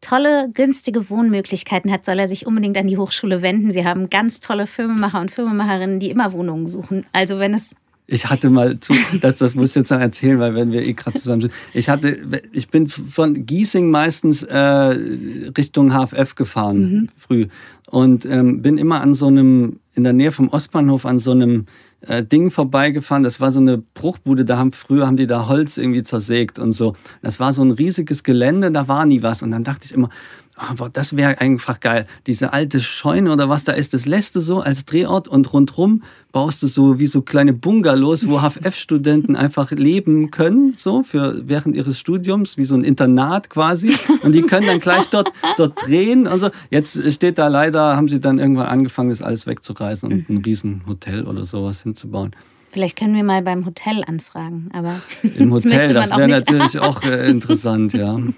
tolle, 0.00 0.50
günstige 0.52 1.08
Wohnmöglichkeiten 1.08 1.92
hat, 1.92 2.04
soll 2.04 2.18
er 2.18 2.28
sich 2.28 2.46
unbedingt 2.46 2.76
an 2.76 2.88
die 2.88 2.98
Hochschule 2.98 3.42
wenden. 3.42 3.74
Wir 3.74 3.84
haben 3.84 4.10
ganz 4.10 4.40
tolle 4.40 4.66
Filmemacher 4.66 5.20
und 5.20 5.30
Filmemacherinnen, 5.30 6.00
die 6.00 6.10
immer 6.10 6.32
Wohnungen 6.32 6.66
suchen. 6.66 7.06
Also 7.12 7.38
wenn 7.38 7.54
es 7.54 7.74
ich 8.12 8.26
hatte 8.26 8.50
mal 8.50 8.80
zu, 8.80 8.92
das, 9.20 9.38
das 9.38 9.54
muss 9.54 9.70
ich 9.70 9.76
jetzt 9.76 9.90
noch 9.90 10.00
erzählen, 10.00 10.40
weil 10.40 10.54
wenn 10.56 10.72
wir 10.72 10.82
eh 10.82 10.94
gerade 10.94 11.16
zusammen 11.16 11.42
sind. 11.42 11.52
Ich 11.72 11.88
hatte, 11.88 12.18
ich 12.50 12.68
bin 12.68 12.88
von 12.88 13.46
Giesing 13.46 13.88
meistens 13.88 14.42
äh, 14.42 14.56
Richtung 14.58 15.92
HFF 15.92 16.34
gefahren, 16.34 16.80
mhm. 16.80 17.08
früh. 17.16 17.46
Und 17.86 18.24
ähm, 18.24 18.62
bin 18.62 18.78
immer 18.78 19.00
an 19.00 19.14
so 19.14 19.26
einem, 19.26 19.79
in 19.94 20.04
der 20.04 20.12
Nähe 20.12 20.32
vom 20.32 20.48
Ostbahnhof, 20.48 21.04
an 21.04 21.18
so 21.18 21.32
einem 21.32 21.66
äh, 22.02 22.22
Ding 22.22 22.50
vorbeigefahren. 22.50 23.22
Das 23.22 23.40
war 23.40 23.50
so 23.50 23.60
eine 23.60 23.78
Bruchbude, 23.78 24.44
da 24.44 24.56
haben 24.56 24.72
früher 24.72 25.06
haben 25.06 25.16
die 25.16 25.26
da 25.26 25.48
Holz 25.48 25.76
irgendwie 25.76 26.02
zersägt 26.02 26.58
und 26.58 26.72
so. 26.72 26.94
Das 27.22 27.40
war 27.40 27.52
so 27.52 27.62
ein 27.62 27.72
riesiges 27.72 28.22
Gelände, 28.22 28.70
da 28.70 28.88
war 28.88 29.04
nie 29.04 29.22
was. 29.22 29.42
Und 29.42 29.50
dann 29.50 29.64
dachte 29.64 29.86
ich 29.86 29.92
immer, 29.92 30.10
aber 30.60 30.90
das 30.90 31.16
wäre 31.16 31.40
einfach 31.40 31.80
geil. 31.80 32.06
Diese 32.26 32.52
alte 32.52 32.80
Scheune 32.80 33.32
oder 33.32 33.48
was 33.48 33.64
da 33.64 33.72
ist, 33.72 33.94
das 33.94 34.06
lässt 34.06 34.36
du 34.36 34.40
so 34.40 34.60
als 34.60 34.84
Drehort 34.84 35.26
und 35.26 35.52
rundrum 35.52 36.02
baust 36.32 36.62
du 36.62 36.66
so 36.66 36.98
wie 36.98 37.06
so 37.06 37.22
kleine 37.22 37.52
Bungalows, 37.52 38.28
wo 38.28 38.40
HFF-Studenten 38.40 39.36
einfach 39.36 39.70
leben 39.72 40.30
können, 40.30 40.74
so 40.76 41.02
für 41.02 41.48
während 41.48 41.76
ihres 41.76 41.98
Studiums, 41.98 42.56
wie 42.56 42.64
so 42.64 42.74
ein 42.74 42.84
Internat 42.84 43.50
quasi. 43.50 43.94
Und 44.22 44.34
die 44.34 44.42
können 44.42 44.66
dann 44.66 44.78
gleich 44.78 45.08
dort, 45.08 45.32
dort 45.56 45.86
drehen 45.86 46.26
und 46.26 46.40
so. 46.40 46.50
Jetzt 46.70 47.12
steht 47.12 47.38
da 47.38 47.48
leider, 47.48 47.96
haben 47.96 48.08
sie 48.08 48.20
dann 48.20 48.38
irgendwann 48.38 48.66
angefangen, 48.66 49.10
das 49.10 49.22
alles 49.22 49.46
wegzureißen 49.46 50.12
und 50.12 50.28
ein 50.28 50.38
Riesenhotel 50.38 51.26
oder 51.26 51.42
sowas 51.44 51.82
hinzubauen. 51.82 52.36
Vielleicht 52.70 52.96
können 52.96 53.16
wir 53.16 53.24
mal 53.24 53.42
beim 53.42 53.66
Hotel 53.66 54.04
anfragen, 54.06 54.68
aber 54.72 55.00
im 55.22 55.52
Hotel, 55.52 55.92
das, 55.92 56.10
das 56.10 56.18
wäre 56.18 56.28
natürlich 56.28 56.78
auch 56.78 57.02
äh, 57.02 57.28
interessant, 57.28 57.94
ja. 57.94 58.20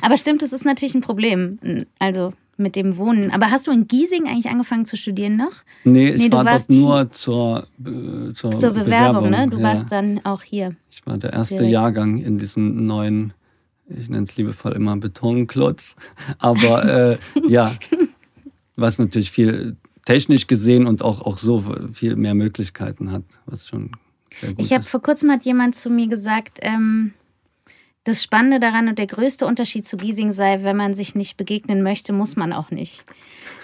Aber 0.00 0.16
stimmt, 0.16 0.42
das 0.42 0.52
ist 0.52 0.64
natürlich 0.64 0.94
ein 0.94 1.00
Problem. 1.00 1.58
Also 1.98 2.32
mit 2.56 2.76
dem 2.76 2.96
Wohnen. 2.96 3.30
Aber 3.30 3.50
hast 3.50 3.66
du 3.66 3.70
in 3.70 3.88
Giesing 3.88 4.26
eigentlich 4.26 4.48
angefangen 4.48 4.86
zu 4.86 4.96
studieren 4.96 5.36
noch? 5.36 5.52
Nee, 5.84 6.10
ich 6.10 6.22
nee, 6.22 6.32
war 6.32 6.44
dort 6.44 6.70
nur 6.70 7.10
zur, 7.10 7.66
äh, 7.84 8.32
zur, 8.34 8.52
zur 8.52 8.70
Bewerbung, 8.70 9.24
Bewerbung, 9.24 9.30
ne? 9.30 9.48
Du 9.48 9.58
ja. 9.58 9.64
warst 9.64 9.90
dann 9.90 10.20
auch 10.24 10.42
hier. 10.42 10.76
Ich 10.90 11.04
war 11.06 11.18
der 11.18 11.32
erste 11.32 11.56
direkt. 11.56 11.72
Jahrgang 11.72 12.18
in 12.18 12.38
diesem 12.38 12.86
neuen, 12.86 13.32
ich 13.88 14.08
nenne 14.08 14.24
es 14.24 14.36
liebevoll 14.36 14.72
immer 14.72 14.96
Betonklotz. 14.96 15.96
Aber 16.38 16.84
äh, 17.12 17.18
ja, 17.48 17.72
was 18.76 18.98
natürlich 18.98 19.30
viel 19.30 19.76
technisch 20.04 20.46
gesehen 20.46 20.86
und 20.86 21.02
auch, 21.02 21.20
auch 21.22 21.38
so 21.38 21.64
viel 21.92 22.16
mehr 22.16 22.34
Möglichkeiten 22.34 23.12
hat, 23.12 23.22
was 23.46 23.66
schon 23.66 23.92
sehr 24.40 24.50
gut 24.50 24.64
Ich 24.64 24.72
habe 24.72 24.84
vor 24.84 25.00
kurzem 25.00 25.30
hat 25.30 25.44
jemand 25.44 25.76
zu 25.76 25.90
mir 25.90 26.08
gesagt, 26.08 26.58
ähm, 26.62 27.12
das 28.04 28.22
Spannende 28.22 28.60
daran 28.60 28.88
und 28.88 28.98
der 28.98 29.06
größte 29.06 29.46
Unterschied 29.46 29.86
zu 29.86 29.96
Giesing 29.96 30.32
sei, 30.32 30.62
wenn 30.62 30.76
man 30.76 30.94
sich 30.94 31.14
nicht 31.14 31.36
begegnen 31.36 31.82
möchte, 31.82 32.12
muss 32.12 32.36
man 32.36 32.52
auch 32.52 32.70
nicht. 32.70 33.04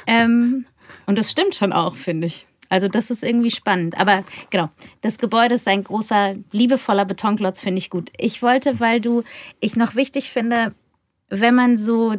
Ähm, 0.06 0.64
und 1.06 1.18
das 1.18 1.30
stimmt 1.30 1.54
schon 1.54 1.72
auch, 1.72 1.96
finde 1.96 2.28
ich. 2.28 2.46
Also 2.68 2.88
das 2.88 3.10
ist 3.10 3.24
irgendwie 3.24 3.50
spannend. 3.50 3.98
Aber 3.98 4.24
genau, 4.50 4.68
das 5.00 5.18
Gebäude 5.18 5.54
ist 5.54 5.66
ein 5.66 5.84
großer, 5.84 6.36
liebevoller 6.52 7.04
Betonklotz, 7.04 7.60
finde 7.60 7.78
ich 7.78 7.90
gut. 7.90 8.10
Ich 8.16 8.42
wollte, 8.42 8.78
weil 8.78 9.00
du, 9.00 9.22
ich 9.60 9.74
noch 9.74 9.94
wichtig 9.94 10.30
finde, 10.30 10.74
wenn 11.30 11.54
man 11.54 11.78
so 11.78 12.14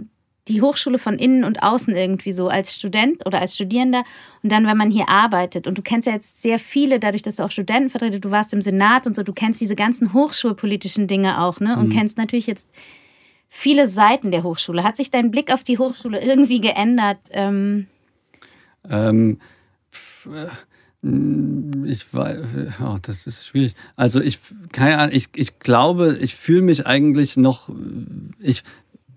die 0.49 0.61
Hochschule 0.61 0.97
von 0.97 1.17
innen 1.17 1.43
und 1.43 1.63
außen 1.63 1.95
irgendwie 1.95 2.33
so 2.33 2.49
als 2.49 2.75
Student 2.75 3.25
oder 3.25 3.39
als 3.39 3.55
Studierender 3.55 4.03
und 4.43 4.51
dann, 4.51 4.65
wenn 4.65 4.77
man 4.77 4.91
hier 4.91 5.09
arbeitet. 5.09 5.67
Und 5.67 5.77
du 5.77 5.81
kennst 5.81 6.07
ja 6.07 6.13
jetzt 6.13 6.41
sehr 6.41 6.59
viele, 6.59 6.99
dadurch, 6.99 7.21
dass 7.21 7.37
du 7.37 7.43
auch 7.43 7.51
Studenten 7.51 7.89
vertretest, 7.89 8.25
du 8.25 8.31
warst 8.31 8.53
im 8.53 8.61
Senat 8.61 9.07
und 9.07 9.15
so, 9.15 9.23
du 9.23 9.33
kennst 9.33 9.61
diese 9.61 9.75
ganzen 9.75 10.13
hochschulpolitischen 10.13 11.07
Dinge 11.07 11.41
auch, 11.41 11.59
ne? 11.59 11.77
Und 11.77 11.89
mhm. 11.89 11.93
kennst 11.93 12.17
natürlich 12.17 12.47
jetzt 12.47 12.69
viele 13.49 13.87
Seiten 13.87 14.31
der 14.31 14.43
Hochschule. 14.43 14.83
Hat 14.83 14.97
sich 14.97 15.11
dein 15.11 15.31
Blick 15.31 15.51
auf 15.51 15.63
die 15.63 15.77
Hochschule 15.77 16.21
irgendwie 16.21 16.61
geändert? 16.61 17.19
Ähm, 17.31 17.87
ähm, 18.89 19.39
ich 21.01 22.13
weiß, 22.13 22.39
oh, 22.83 22.97
das 23.01 23.25
ist 23.25 23.45
schwierig. 23.45 23.73
Also 23.95 24.19
ich, 24.21 24.39
keine 24.71 24.97
Ahnung, 24.97 25.15
ich, 25.15 25.29
ich 25.33 25.59
glaube, 25.59 26.17
ich 26.21 26.35
fühle 26.35 26.61
mich 26.61 26.85
eigentlich 26.85 27.37
noch, 27.37 27.69
ich, 28.41 28.63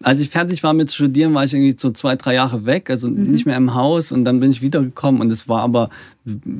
als 0.03 0.21
ich 0.21 0.31
fertig 0.31 0.63
war 0.63 0.73
mit 0.73 0.93
Studieren, 0.93 1.35
war 1.35 1.45
ich 1.45 1.55
irgendwie 1.55 1.75
so 1.79 1.91
zwei, 1.91 2.17
drei 2.17 2.35
Jahre 2.35 2.67
weg, 2.67 2.91
also 2.91 3.09
mhm. 3.09 3.31
nicht 3.31 3.47
mehr 3.47 3.57
im 3.57 3.75
Haus 3.75 4.13
und 4.13 4.25
dann 4.25 4.41
bin 4.41 4.51
ich 4.51 4.63
wiedergekommen 4.63 5.21
und 5.21 5.31
es 5.31 5.49
war 5.49 5.63
aber, 5.63 5.91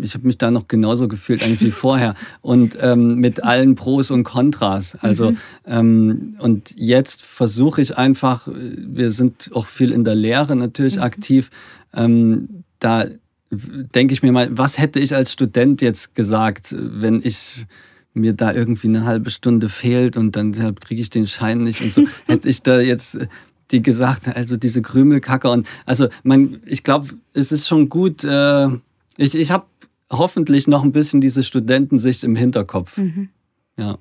ich 0.01 0.15
habe 0.15 0.27
mich 0.27 0.39
da 0.39 0.51
noch 0.51 0.69
genauso 0.69 1.09
gefühlt 1.09 1.43
eigentlich 1.43 1.61
wie 1.61 1.71
vorher 1.73 2.15
und 2.41 2.77
ähm, 2.81 3.17
mit 3.17 3.45
allen 3.45 3.75
Pros 3.75 4.11
und 4.11 4.25
Kontras. 4.25 4.97
Also 5.01 5.33
mhm. 5.33 5.37
ähm, 5.67 6.37
und 6.39 6.75
jetzt 6.77 7.23
versuche 7.23 7.83
ich 7.83 7.99
einfach, 7.99 8.49
wir 8.49 9.11
sind 9.11 9.51
auch 9.55 9.67
viel 9.67 9.93
in 9.93 10.05
der 10.05 10.15
Lehre 10.15 10.57
natürlich 10.57 10.97
mhm. 10.97 11.03
aktiv, 11.03 11.51
ähm, 11.95 12.65
da 12.79 13.07
denke 13.51 14.15
ich 14.15 14.23
mir 14.23 14.33
mal, 14.33 14.49
was 14.51 14.79
hätte 14.79 14.99
ich 14.99 15.15
als 15.15 15.33
Student 15.33 15.83
jetzt 15.83 16.15
gesagt, 16.15 16.75
wenn 16.77 17.21
ich 17.23 17.67
mir 18.15 18.33
da 18.35 18.53
irgendwie 18.53 18.89
eine 18.89 19.05
halbe 19.05 19.31
Stunde 19.31 19.69
fehlt 19.69 20.17
und 20.17 20.37
dann 20.37 20.53
kriege 20.77 21.01
ich 21.01 21.11
den 21.11 21.27
Schein 21.27 21.63
nicht 21.63 21.81
und 21.81 21.93
so. 21.93 22.07
Hätte 22.27 22.49
ich 22.49 22.63
da 22.63 22.81
jetzt 22.81 23.15
äh, 23.15 23.29
die 23.71 23.83
gesagt, 23.83 24.29
also 24.29 24.57
diese 24.57 24.83
Krümelkacke 24.83 25.51
und 25.51 25.67
also 25.87 26.09
man, 26.23 26.61
ich 26.67 26.83
glaube, 26.83 27.09
es 27.33 27.53
ist 27.53 27.69
schon 27.69 27.89
gut. 27.89 28.23
Äh, 28.23 28.69
ich 29.17 29.35
ich 29.35 29.51
habe 29.51 29.67
hoffentlich 30.11 30.69
noch 30.69 30.83
ein 30.83 30.93
bisschen 30.93 31.21
diese 31.21 31.43
Studentensicht 31.43 32.23
im 32.23 32.37
Hinterkopf. 32.37 32.99
Mhm. 32.99 33.31
Ja. 33.79 33.99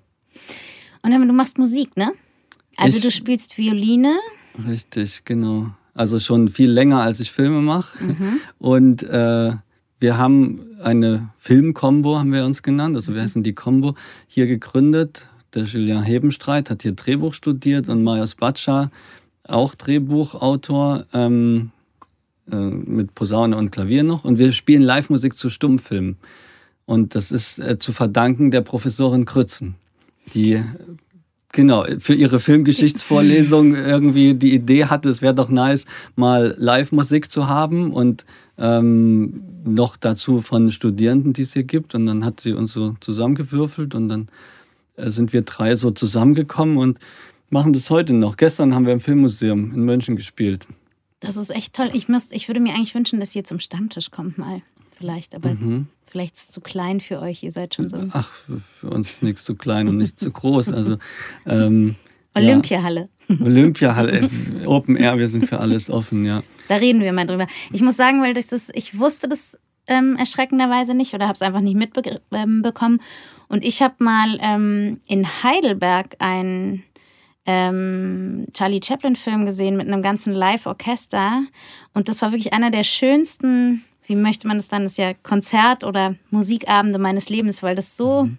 Und 1.03 1.11
dann, 1.11 1.25
du 1.27 1.33
machst 1.33 1.57
Musik, 1.57 1.95
ne? 1.97 2.11
Also 2.77 2.97
ich, 2.97 3.03
du 3.03 3.11
spielst 3.11 3.57
Violine. 3.57 4.17
Richtig, 4.67 5.23
genau. 5.25 5.71
Also 5.93 6.19
schon 6.19 6.49
viel 6.49 6.69
länger, 6.69 7.01
als 7.01 7.19
ich 7.19 7.31
Filme 7.31 7.61
mache. 7.61 8.03
Mhm. 8.03 8.39
Und 8.59 9.03
äh, 9.03 9.53
wir 10.01 10.17
haben 10.17 10.77
eine 10.81 11.29
Filmkombo, 11.39 12.17
haben 12.17 12.33
wir 12.33 12.43
uns 12.43 12.63
genannt, 12.63 12.95
also 12.95 13.13
wir 13.13 13.19
mhm. 13.21 13.25
heißen 13.25 13.43
die 13.43 13.53
Kombo, 13.53 13.95
hier 14.27 14.47
gegründet. 14.47 15.27
Der 15.53 15.63
Julien 15.63 16.01
Hebenstreit 16.01 16.69
hat 16.69 16.81
hier 16.81 16.93
Drehbuch 16.93 17.35
studiert 17.35 17.87
und 17.87 18.03
Marius 18.03 18.35
Batscha, 18.35 18.89
auch 19.47 19.75
Drehbuchautor, 19.75 21.05
ähm, 21.13 21.71
äh, 22.51 22.55
mit 22.55 23.13
Posaune 23.13 23.55
und 23.55 23.71
Klavier 23.71 24.03
noch. 24.03 24.25
Und 24.25 24.39
wir 24.39 24.53
spielen 24.53 24.81
Live-Musik 24.81 25.35
zu 25.35 25.49
Stummfilmen. 25.49 26.17
Und 26.85 27.13
das 27.13 27.31
ist 27.31 27.59
äh, 27.59 27.77
zu 27.77 27.93
verdanken 27.93 28.49
der 28.49 28.61
Professorin 28.61 29.25
Krützen, 29.25 29.75
die 30.33 30.63
genau 31.51 31.85
für 31.99 32.13
ihre 32.13 32.39
Filmgeschichtsvorlesung 32.39 33.75
irgendwie 33.75 34.33
die 34.33 34.53
Idee 34.53 34.85
hatte, 34.85 35.09
es 35.09 35.21
wäre 35.21 35.35
doch 35.35 35.49
nice, 35.49 35.85
mal 36.15 36.55
Live-Musik 36.57 37.31
zu 37.31 37.47
haben 37.47 37.91
und 37.91 38.25
ähm, 38.57 39.43
noch 39.63 39.97
dazu 39.97 40.41
von 40.41 40.71
Studierenden, 40.71 41.33
die 41.33 41.43
es 41.43 41.53
hier 41.53 41.63
gibt. 41.63 41.95
Und 41.95 42.05
dann 42.05 42.25
hat 42.25 42.39
sie 42.39 42.53
uns 42.53 42.73
so 42.73 42.95
zusammengewürfelt 42.99 43.95
und 43.95 44.09
dann 44.09 44.27
äh, 44.95 45.09
sind 45.09 45.33
wir 45.33 45.41
drei 45.41 45.75
so 45.75 45.91
zusammengekommen 45.91 46.77
und 46.77 46.99
machen 47.49 47.73
das 47.73 47.89
heute 47.89 48.13
noch. 48.13 48.37
Gestern 48.37 48.73
haben 48.73 48.85
wir 48.85 48.93
im 48.93 49.01
Filmmuseum 49.01 49.73
in 49.73 49.83
München 49.83 50.15
gespielt. 50.15 50.67
Das 51.19 51.37
ist 51.37 51.51
echt 51.51 51.75
toll. 51.75 51.91
Ich, 51.93 52.07
müsst, 52.07 52.33
ich 52.33 52.47
würde 52.47 52.59
mir 52.59 52.73
eigentlich 52.73 52.95
wünschen, 52.95 53.19
dass 53.19 53.35
ihr 53.35 53.43
zum 53.43 53.59
Stammtisch 53.59 54.09
kommt 54.09 54.37
mal. 54.37 54.61
Vielleicht, 54.97 55.35
aber 55.35 55.53
mhm. 55.53 55.87
Vielleicht 56.11 56.35
ist 56.35 56.43
es 56.43 56.51
zu 56.51 56.61
klein 56.61 56.99
für 56.99 57.19
euch. 57.19 57.43
Ihr 57.43 57.51
seid 57.51 57.73
schon 57.73 57.89
so. 57.89 57.97
Ach, 58.11 58.31
für 58.79 58.89
uns 58.89 59.09
ist 59.09 59.23
nichts 59.23 59.43
zu 59.43 59.55
klein 59.55 59.87
und 59.87 59.97
nicht 59.97 60.19
zu 60.19 60.31
groß. 60.31 60.69
Also 60.69 60.97
ähm, 61.45 61.95
Olympiahalle. 62.35 63.09
Olympiahalle, 63.29 64.29
Open 64.65 64.95
Air, 64.95 65.17
wir 65.17 65.27
sind 65.27 65.47
für 65.47 65.59
alles 65.59 65.89
offen, 65.89 66.25
ja. 66.25 66.43
Da 66.67 66.75
reden 66.75 67.01
wir 67.01 67.13
mal 67.13 67.27
drüber. 67.27 67.47
Ich 67.71 67.81
muss 67.81 67.97
sagen, 67.97 68.21
weil 68.21 68.33
das, 68.33 68.47
das 68.47 68.69
ich 68.73 68.97
wusste 68.97 69.27
das 69.27 69.57
ähm, 69.87 70.15
erschreckenderweise 70.17 70.93
nicht 70.93 71.13
oder 71.13 71.25
habe 71.25 71.35
es 71.35 71.41
einfach 71.41 71.61
nicht 71.61 71.75
mitbekommen. 71.75 72.19
Ähm, 72.31 72.99
und 73.49 73.65
ich 73.65 73.81
habe 73.81 73.95
mal 73.99 74.37
ähm, 74.41 74.99
in 75.07 75.25
Heidelberg 75.43 76.15
einen 76.19 76.83
ähm, 77.45 78.47
Charlie 78.53 78.81
Chaplin-Film 78.83 79.45
gesehen 79.45 79.75
mit 79.75 79.87
einem 79.87 80.01
ganzen 80.01 80.33
Live-Orchester. 80.33 81.43
Und 81.93 82.07
das 82.07 82.21
war 82.21 82.31
wirklich 82.31 82.53
einer 82.53 82.71
der 82.71 82.83
schönsten, 82.83 83.83
wie 84.11 84.15
möchte 84.15 84.47
man 84.47 84.57
es 84.57 84.67
dann, 84.67 84.83
das 84.83 84.93
ist 84.93 84.97
ja 84.97 85.13
Konzert- 85.13 85.83
oder 85.83 86.15
Musikabende 86.29 86.99
meines 86.99 87.29
Lebens, 87.29 87.63
weil 87.63 87.75
das 87.75 87.97
so 87.97 88.25
mhm. 88.25 88.37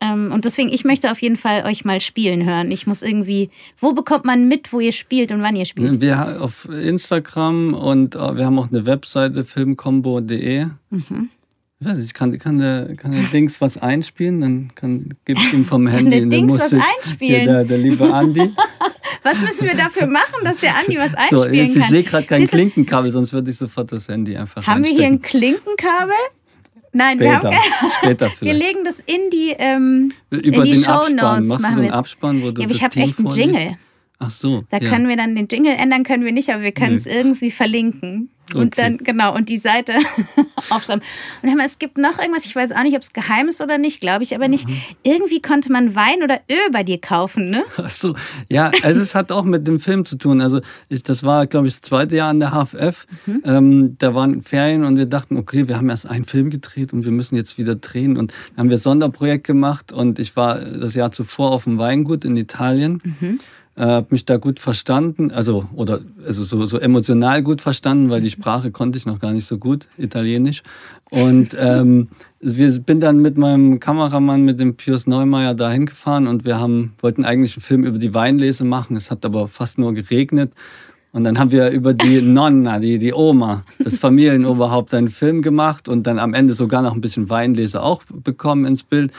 Ähm, 0.00 0.30
und 0.32 0.44
deswegen, 0.44 0.68
ich 0.68 0.84
möchte 0.84 1.10
auf 1.10 1.20
jeden 1.20 1.36
Fall 1.36 1.64
euch 1.64 1.84
mal 1.84 2.00
spielen 2.00 2.44
hören. 2.44 2.70
Ich 2.70 2.86
muss 2.86 3.02
irgendwie, 3.02 3.50
wo 3.80 3.92
bekommt 3.94 4.24
man 4.24 4.46
mit, 4.46 4.72
wo 4.72 4.80
ihr 4.80 4.92
spielt 4.92 5.32
und 5.32 5.42
wann 5.42 5.56
ihr 5.56 5.64
spielt? 5.64 6.00
Wir 6.00 6.40
auf 6.40 6.66
Instagram 6.66 7.74
und 7.74 8.14
äh, 8.14 8.36
wir 8.36 8.46
haben 8.46 8.58
auch 8.58 8.68
eine 8.68 8.86
Webseite 8.86 9.44
filmcombo.de. 9.44 10.66
Mhm. 10.90 11.30
Ich 11.80 11.86
weiß 11.86 11.96
nicht, 11.98 12.12
kann, 12.12 12.36
kann, 12.40 12.58
der, 12.58 12.96
kann 12.96 13.12
der 13.12 13.22
Dings 13.22 13.60
was 13.60 13.78
einspielen? 13.78 14.40
Dann 14.40 14.74
kann, 14.74 15.14
gibt 15.24 15.40
es 15.40 15.52
ihm 15.52 15.64
vom 15.64 15.86
Handy 15.86 16.18
kann 16.18 16.30
der 16.30 16.38
Dings 16.38 16.52
was 16.52 16.72
einspielen? 16.72 17.46
Der, 17.46 17.64
der 17.64 17.78
liebe 17.78 18.12
Andi. 18.12 18.50
was 19.22 19.40
müssen 19.40 19.64
wir 19.64 19.76
dafür 19.76 20.08
machen, 20.08 20.42
dass 20.42 20.58
der 20.58 20.76
Andi 20.76 20.98
was 20.98 21.14
einspielen 21.14 21.38
so, 21.38 21.46
jetzt, 21.46 21.74
kann? 21.74 21.82
Ich 21.82 21.88
sehe 21.88 22.02
gerade 22.02 22.26
kein 22.26 22.46
Klinkenkabel, 22.48 23.12
sonst 23.12 23.32
würde 23.32 23.52
ich 23.52 23.56
sofort 23.56 23.92
das 23.92 24.08
Handy 24.08 24.36
einfach 24.36 24.66
Haben 24.66 24.82
wir 24.82 24.90
hier 24.90 25.06
ein 25.06 25.22
Klinkenkabel? 25.22 26.14
Nein, 26.92 27.18
später, 27.18 27.42
wir 27.42 27.50
haben 27.50 27.90
später 28.02 28.32
Wir 28.40 28.54
legen 28.54 28.84
das 28.84 28.98
in 28.98 29.30
die, 29.30 29.54
ähm, 29.56 30.12
Über 30.30 30.42
in 30.42 30.64
die 30.64 30.72
den 30.72 30.82
Show 30.82 30.90
Abspann. 30.90 31.44
Notes. 31.44 31.48
Machst 31.48 31.64
du 31.64 31.74
so 31.74 31.80
einen 31.80 31.90
Abspann, 31.92 32.42
wo 32.42 32.50
du 32.50 32.60
ja, 32.60 32.66
aber 32.66 32.74
ich 32.74 32.82
habe 32.82 32.96
echt 32.96 33.18
einen? 33.20 33.28
Jingle. 33.28 33.78
Ach 34.20 34.30
so. 34.30 34.64
Da 34.70 34.78
ja. 34.78 34.88
können 34.88 35.08
wir 35.08 35.16
dann 35.16 35.36
den 35.36 35.46
Jingle 35.50 35.74
ändern, 35.76 36.02
können 36.02 36.24
wir 36.24 36.32
nicht, 36.32 36.50
aber 36.50 36.62
wir 36.62 36.72
können 36.72 36.96
es 36.96 37.04
Nee. 37.06 37.12
irgendwie 37.14 37.50
verlinken. 37.50 38.30
Und 38.54 38.68
Okay. 38.68 38.80
dann, 38.80 38.96
genau, 38.98 39.34
und 39.34 39.50
die 39.50 39.58
Seite 39.58 39.92
aufschreiben. 40.70 41.02
Und 41.42 41.56
mal, 41.56 41.66
es 41.66 41.78
gibt 41.78 41.98
noch 41.98 42.18
irgendwas, 42.18 42.46
ich 42.46 42.56
weiß 42.56 42.72
auch 42.72 42.82
nicht, 42.82 42.96
ob 42.96 43.02
es 43.02 43.12
geheim 43.12 43.48
ist 43.48 43.60
oder 43.60 43.76
nicht, 43.76 44.00
glaube 44.00 44.24
ich 44.24 44.34
aber 44.34 44.48
nicht. 44.48 44.66
Mhm. 44.66 44.80
Irgendwie 45.02 45.42
konnte 45.42 45.70
man 45.70 45.94
Wein 45.94 46.22
oder 46.24 46.40
Öl 46.50 46.70
bei 46.72 46.82
dir 46.82 46.98
kaufen, 46.98 47.50
ne? 47.50 47.62
Ach 47.76 47.90
so, 47.90 48.14
ja, 48.48 48.70
also 48.82 49.02
es 49.02 49.14
hat 49.14 49.30
auch 49.32 49.44
mit 49.44 49.68
dem 49.68 49.78
Film 49.80 50.06
zu 50.06 50.16
tun. 50.16 50.40
Also 50.40 50.60
ich, 50.88 51.02
das 51.02 51.24
war, 51.24 51.46
glaube 51.46 51.66
ich, 51.66 51.74
das 51.74 51.82
zweite 51.82 52.16
Jahr 52.16 52.30
an 52.30 52.40
der 52.40 52.52
HFF. 52.52 53.06
Mhm. 53.26 53.42
Ähm, 53.44 53.96
da 53.98 54.14
waren 54.14 54.42
Ferien 54.42 54.84
und 54.84 54.96
wir 54.96 55.06
dachten, 55.06 55.36
okay, 55.36 55.68
wir 55.68 55.76
haben 55.76 55.90
erst 55.90 56.06
einen 56.08 56.24
Film 56.24 56.48
gedreht 56.48 56.94
und 56.94 57.04
wir 57.04 57.12
müssen 57.12 57.36
jetzt 57.36 57.58
wieder 57.58 57.74
drehen. 57.74 58.16
Und 58.16 58.32
dann 58.56 58.64
haben 58.64 58.70
wir 58.70 58.78
Sonderprojekt 58.78 59.46
gemacht 59.46 59.92
und 59.92 60.18
ich 60.18 60.36
war 60.36 60.58
das 60.58 60.94
Jahr 60.94 61.12
zuvor 61.12 61.50
auf 61.50 61.64
dem 61.64 61.76
Weingut 61.76 62.24
in 62.24 62.34
Italien. 62.36 63.02
Mhm. 63.20 63.40
Äh, 63.78 63.82
habe 63.82 64.08
mich 64.10 64.24
da 64.24 64.38
gut 64.38 64.58
verstanden, 64.58 65.30
also 65.30 65.68
oder 65.72 66.00
also 66.26 66.42
so, 66.42 66.66
so 66.66 66.80
emotional 66.80 67.44
gut 67.44 67.60
verstanden, 67.60 68.10
weil 68.10 68.20
die 68.20 68.30
Sprache 68.30 68.72
konnte 68.72 68.98
ich 68.98 69.06
noch 69.06 69.20
gar 69.20 69.30
nicht 69.32 69.46
so 69.46 69.56
gut, 69.56 69.86
Italienisch. 69.96 70.64
Und 71.10 71.56
ähm, 71.56 72.08
wir 72.40 72.76
bin 72.80 72.98
dann 72.98 73.18
mit 73.18 73.38
meinem 73.38 73.78
Kameramann, 73.78 74.44
mit 74.44 74.58
dem 74.58 74.74
Pius 74.74 75.06
Neumeier, 75.06 75.54
da 75.54 75.70
hingefahren 75.70 76.26
und 76.26 76.44
wir 76.44 76.58
haben, 76.58 76.94
wollten 77.00 77.24
eigentlich 77.24 77.54
einen 77.54 77.62
Film 77.62 77.84
über 77.84 77.98
die 77.98 78.12
Weinlese 78.12 78.64
machen. 78.64 78.96
Es 78.96 79.12
hat 79.12 79.24
aber 79.24 79.46
fast 79.46 79.78
nur 79.78 79.94
geregnet. 79.94 80.52
Und 81.12 81.22
dann 81.22 81.38
haben 81.38 81.52
wir 81.52 81.70
über 81.70 81.94
die 81.94 82.20
Nonna, 82.20 82.80
die, 82.80 82.98
die 82.98 83.12
Oma, 83.12 83.64
das 83.78 83.96
Familienoberhaupt, 83.98 84.92
einen 84.92 85.08
Film 85.08 85.40
gemacht 85.40 85.88
und 85.88 86.04
dann 86.08 86.18
am 86.18 86.34
Ende 86.34 86.52
sogar 86.52 86.82
noch 86.82 86.94
ein 86.94 87.00
bisschen 87.00 87.30
Weinlese 87.30 87.80
auch 87.80 88.02
bekommen 88.12 88.66
ins 88.66 88.82
Bild. 88.82 89.12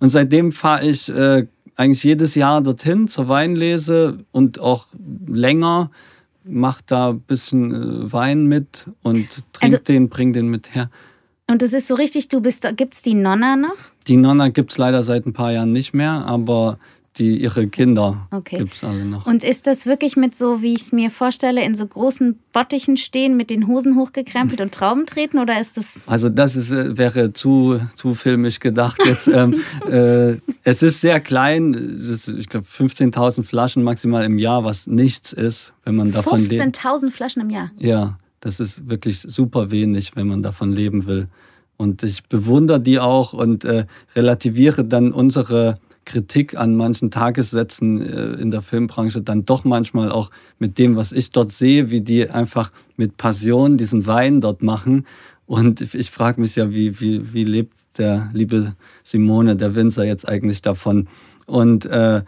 Und 0.00 0.10
seitdem 0.10 0.52
fahre 0.52 0.84
ich 0.86 1.08
äh, 1.08 1.46
eigentlich 1.76 2.04
jedes 2.04 2.34
Jahr 2.34 2.60
dorthin 2.60 3.08
zur 3.08 3.28
Weinlese 3.28 4.24
und 4.32 4.60
auch 4.60 4.86
länger, 5.26 5.90
mache 6.44 6.82
da 6.86 7.10
ein 7.10 7.20
bisschen 7.20 7.72
äh, 8.06 8.12
Wein 8.12 8.46
mit 8.46 8.86
und 9.02 9.28
trink 9.52 9.74
Also- 9.74 9.84
den, 9.84 10.08
bring 10.08 10.32
den 10.32 10.48
mit 10.48 10.74
her. 10.74 10.90
Und 11.50 11.60
das 11.60 11.72
ist 11.72 11.88
so 11.88 11.94
richtig, 11.94 12.28
du 12.28 12.40
bist, 12.40 12.66
gibt's 12.76 13.02
die 13.02 13.14
Nonna 13.14 13.56
noch? 13.56 13.76
Die 14.06 14.16
Nonna 14.16 14.48
gibt's 14.48 14.78
leider 14.78 15.02
seit 15.02 15.26
ein 15.26 15.32
paar 15.32 15.52
Jahren 15.52 15.72
nicht 15.72 15.92
mehr, 15.92 16.24
aber 16.26 16.78
die, 17.18 17.36
ihre 17.42 17.66
Kinder 17.66 18.26
Okay. 18.30 18.58
gibt's 18.58 18.82
alle 18.82 19.04
noch. 19.04 19.26
Und 19.26 19.44
ist 19.44 19.66
das 19.66 19.84
wirklich 19.86 20.16
mit 20.16 20.36
so, 20.36 20.62
wie 20.62 20.74
ich 20.74 20.80
es 20.82 20.92
mir 20.92 21.10
vorstelle, 21.10 21.62
in 21.62 21.74
so 21.74 21.86
großen 21.86 22.38
Bottichen 22.52 22.96
stehen, 22.96 23.36
mit 23.36 23.50
den 23.50 23.66
Hosen 23.66 23.96
hochgekrempelt 23.96 24.60
und 24.60 24.72
Trauben 24.72 25.06
treten? 25.06 25.38
Oder 25.38 25.60
ist 25.60 25.76
das. 25.76 26.08
Also 26.08 26.28
das 26.28 26.56
ist, 26.56 26.70
äh, 26.70 26.96
wäre 26.96 27.32
zu, 27.32 27.80
zu 27.96 28.14
filmisch 28.14 28.60
gedacht 28.60 29.00
jetzt. 29.04 29.28
ähm, 29.28 29.56
äh, 29.90 30.36
es 30.64 30.82
ist 30.82 31.00
sehr 31.00 31.20
klein, 31.20 31.74
es 31.74 32.08
ist, 32.08 32.28
ich 32.28 32.48
glaube 32.48 32.66
15.000 32.66 33.42
Flaschen 33.42 33.82
maximal 33.82 34.24
im 34.24 34.38
Jahr, 34.38 34.64
was 34.64 34.86
nichts 34.86 35.32
ist, 35.32 35.72
wenn 35.84 35.96
man 35.96 36.12
davon 36.12 36.46
lebt. 36.48 36.62
15.000 36.62 37.10
Flaschen 37.10 37.42
im 37.42 37.50
Jahr. 37.50 37.70
Ja, 37.78 38.18
das 38.40 38.58
ist 38.58 38.88
wirklich 38.88 39.20
super 39.20 39.70
wenig, 39.70 40.16
wenn 40.16 40.28
man 40.28 40.42
davon 40.42 40.72
leben 40.72 41.06
will. 41.06 41.28
Und 41.76 42.02
ich 42.02 42.24
bewundere 42.24 42.80
die 42.80 43.00
auch 43.00 43.32
und 43.32 43.64
äh, 43.64 43.86
relativiere 44.14 44.84
dann 44.84 45.12
unsere 45.12 45.78
Kritik 46.04 46.56
an 46.56 46.76
manchen 46.76 47.10
Tagessätzen 47.10 48.00
äh, 48.00 48.40
in 48.40 48.50
der 48.50 48.62
Filmbranche 48.62 49.22
dann 49.22 49.44
doch 49.44 49.64
manchmal 49.64 50.10
auch 50.10 50.30
mit 50.58 50.78
dem, 50.78 50.96
was 50.96 51.12
ich 51.12 51.30
dort 51.30 51.52
sehe, 51.52 51.90
wie 51.90 52.00
die 52.00 52.28
einfach 52.28 52.72
mit 52.96 53.16
Passion 53.16 53.76
diesen 53.76 54.06
Wein 54.06 54.40
dort 54.40 54.62
machen. 54.62 55.06
Und 55.46 55.80
ich, 55.80 56.10
frage 56.10 56.40
mich 56.40 56.56
ja, 56.56 56.70
wie, 56.70 57.00
wie, 57.00 57.32
wie 57.32 57.44
lebt 57.44 57.76
der 57.98 58.30
liebe 58.32 58.74
Simone, 59.02 59.56
der 59.56 59.74
Winzer, 59.74 60.04
jetzt 60.04 60.26
eigentlich 60.26 60.62
davon? 60.62 61.08
Und 61.46 61.86
äh, 61.86 62.22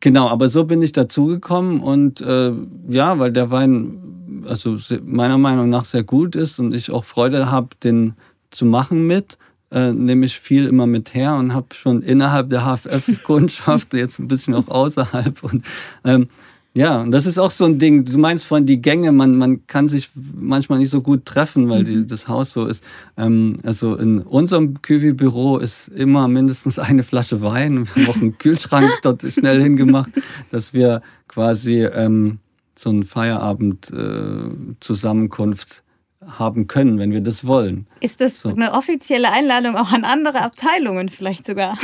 Genau, 0.00 0.28
aber 0.28 0.48
so 0.48 0.64
bin 0.64 0.80
ich 0.80 0.92
dazugekommen 0.92 1.80
und 1.80 2.20
äh, 2.20 2.52
ja, 2.88 3.18
weil 3.18 3.32
der 3.32 3.50
Wein 3.50 4.44
also 4.46 4.78
meiner 5.04 5.38
Meinung 5.38 5.68
nach 5.68 5.84
sehr 5.84 6.02
gut 6.02 6.34
ist 6.34 6.58
und 6.58 6.74
ich 6.74 6.90
auch 6.90 7.04
Freude 7.04 7.50
habe, 7.50 7.68
den 7.82 8.14
zu 8.50 8.64
machen 8.64 9.06
mit, 9.06 9.38
äh, 9.72 9.92
nehme 9.92 10.26
ich 10.26 10.38
viel 10.38 10.66
immer 10.66 10.86
mit 10.86 11.14
her 11.14 11.34
und 11.34 11.54
habe 11.54 11.74
schon 11.74 12.02
innerhalb 12.02 12.50
der 12.50 12.64
HFF-Kundschaft, 12.64 13.94
jetzt 13.94 14.18
ein 14.18 14.28
bisschen 14.28 14.54
auch 14.54 14.68
außerhalb 14.68 15.42
und 15.42 15.64
ähm, 16.04 16.28
ja, 16.74 17.02
und 17.02 17.10
das 17.10 17.26
ist 17.26 17.38
auch 17.38 17.50
so 17.50 17.66
ein 17.66 17.78
Ding. 17.78 18.06
Du 18.06 18.16
meinst 18.16 18.46
vorhin 18.46 18.64
die 18.64 18.80
Gänge, 18.80 19.12
man, 19.12 19.36
man 19.36 19.66
kann 19.66 19.88
sich 19.88 20.08
manchmal 20.14 20.78
nicht 20.78 20.88
so 20.88 21.02
gut 21.02 21.26
treffen, 21.26 21.68
weil 21.68 21.84
die, 21.84 22.06
das 22.06 22.28
Haus 22.28 22.52
so 22.52 22.64
ist. 22.64 22.82
Ähm, 23.18 23.58
also 23.62 23.94
in 23.96 24.20
unserem 24.20 24.80
Küwi-Büro 24.80 25.58
ist 25.58 25.88
immer 25.88 26.28
mindestens 26.28 26.78
eine 26.78 27.02
Flasche 27.02 27.42
Wein. 27.42 27.86
Wir 27.94 28.06
haben 28.06 28.10
auch 28.10 28.16
einen 28.16 28.38
Kühlschrank 28.38 28.90
dort 29.02 29.20
schnell 29.22 29.60
hingemacht, 29.60 30.12
dass 30.50 30.72
wir 30.72 31.02
quasi 31.28 31.84
ähm, 31.84 32.38
so 32.74 32.88
eine 32.88 33.04
Feierabend-Zusammenkunft 33.04 35.82
haben 36.26 36.66
können, 36.66 36.98
wenn 36.98 37.10
wir 37.12 37.20
das 37.20 37.46
wollen. 37.46 37.86
Ist 38.00 38.20
das 38.20 38.40
So. 38.40 38.50
eine 38.50 38.72
offizielle 38.72 39.30
Einladung 39.30 39.76
auch 39.76 39.90
an 39.92 40.04
andere 40.04 40.40
Abteilungen 40.42 41.08
vielleicht 41.08 41.46
sogar? 41.46 41.76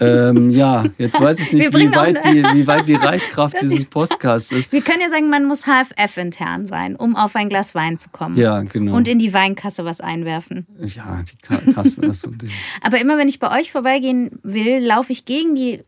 ähm, 0.00 0.50
ja, 0.50 0.84
jetzt 0.98 1.20
weiß 1.20 1.38
ich 1.40 1.52
nicht, 1.52 1.76
wie 1.76 1.94
weit, 1.94 2.24
die, 2.24 2.42
wie 2.42 2.66
weit 2.66 2.88
die 2.88 2.94
Reichkraft 2.94 3.56
dieses 3.62 3.84
Podcasts 3.86 4.50
ist. 4.52 4.72
Wir 4.72 4.82
können 4.82 5.00
ja 5.00 5.10
sagen, 5.10 5.28
man 5.28 5.44
muss 5.44 5.64
HFF-intern 5.66 6.66
sein, 6.66 6.96
um 6.96 7.16
auf 7.16 7.36
ein 7.36 7.48
Glas 7.48 7.74
Wein 7.74 7.98
zu 7.98 8.08
kommen. 8.10 8.36
Ja, 8.36 8.60
genau. 8.62 8.94
Und 8.96 9.08
in 9.08 9.18
die 9.18 9.32
Weinkasse 9.32 9.84
was 9.84 10.00
einwerfen. 10.00 10.66
ja, 10.78 11.22
die 11.22 11.36
Ka- 11.36 11.72
Kasse. 11.74 12.00
Also 12.02 12.28
die, 12.30 12.48
Aber 12.82 13.00
immer 13.00 13.18
wenn 13.18 13.28
ich 13.28 13.38
bei 13.38 13.58
euch 13.58 13.70
vorbeigehen 13.72 14.30
will, 14.42 14.78
laufe 14.84 15.12
ich 15.12 15.24
gegen 15.24 15.54
die, 15.54 15.82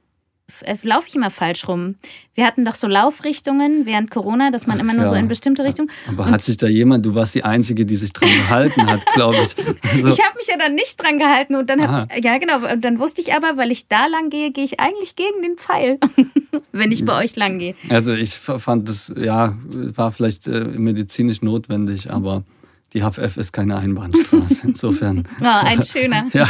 laufe 0.83 1.09
ich 1.09 1.15
immer 1.15 1.31
falsch 1.31 1.67
rum. 1.67 1.97
Wir 2.35 2.47
hatten 2.47 2.65
doch 2.65 2.75
so 2.75 2.87
Laufrichtungen 2.87 3.85
während 3.85 4.11
Corona, 4.11 4.51
dass 4.51 4.67
man 4.67 4.79
immer 4.79 4.93
nur 4.95 5.05
ja. 5.05 5.09
so 5.11 5.15
in 5.17 5.29
bestimmte 5.29 5.65
Richtungen. 5.65 5.91
Aber 6.09 6.27
hat 6.27 6.43
sich 6.43 6.57
da 6.57 6.67
jemand, 6.69 7.05
du 7.05 7.15
warst 7.15 7.35
die 7.35 7.45
Einzige, 7.45 7.85
die 7.85 7.97
sich 7.97 8.13
dran 8.13 8.29
gehalten 8.29 8.87
hat, 8.87 9.05
glaube 9.15 9.37
ich. 9.45 9.57
Also, 9.59 10.09
Ich 10.09 10.25
habe 10.25 10.37
mich 10.37 10.47
ja 10.47 10.57
dann 10.59 10.75
nicht 10.75 11.03
dran 11.03 11.19
gehalten 11.19 11.57
und 11.57 11.69
dann 11.69 11.81
hab, 11.83 12.25
ja 12.25 12.39
genau, 12.39 12.59
und 12.73 12.85
dann 12.85 12.99
wusste 12.99 13.21
ich 13.21 13.35
aber, 13.35 13.57
weil 13.57 13.71
ich 13.71 13.89
da 13.89 14.07
lang 14.07 14.31
gehe, 14.31 14.53
gehe 14.53 14.65
ich 14.65 14.79
eigentlich 14.81 15.17
gegen 15.17 15.43
den 15.43 15.57
Pfeil, 15.57 15.99
wenn 16.73 16.93
ich 16.93 17.05
bei 17.05 17.23
euch 17.23 17.35
lang 17.37 17.59
gehe. 17.59 17.75
also 17.89 18.13
ich 18.13 18.35
fand 18.35 18.89
das, 18.89 19.13
ja, 19.17 19.57
war 19.65 20.13
vielleicht 20.13 20.47
äh, 20.47 20.65
medizinisch 20.65 21.43
notwendig, 21.43 22.11
aber 22.11 22.45
die 22.93 23.03
HFF 23.03 23.37
ist 23.37 23.53
keine 23.53 23.77
Einbahnstraße. 23.77 24.61
Insofern. 24.65 25.27
Oh, 25.41 25.45
ein 25.45 25.83
schöner, 25.83 26.27
Ja, 26.33 26.49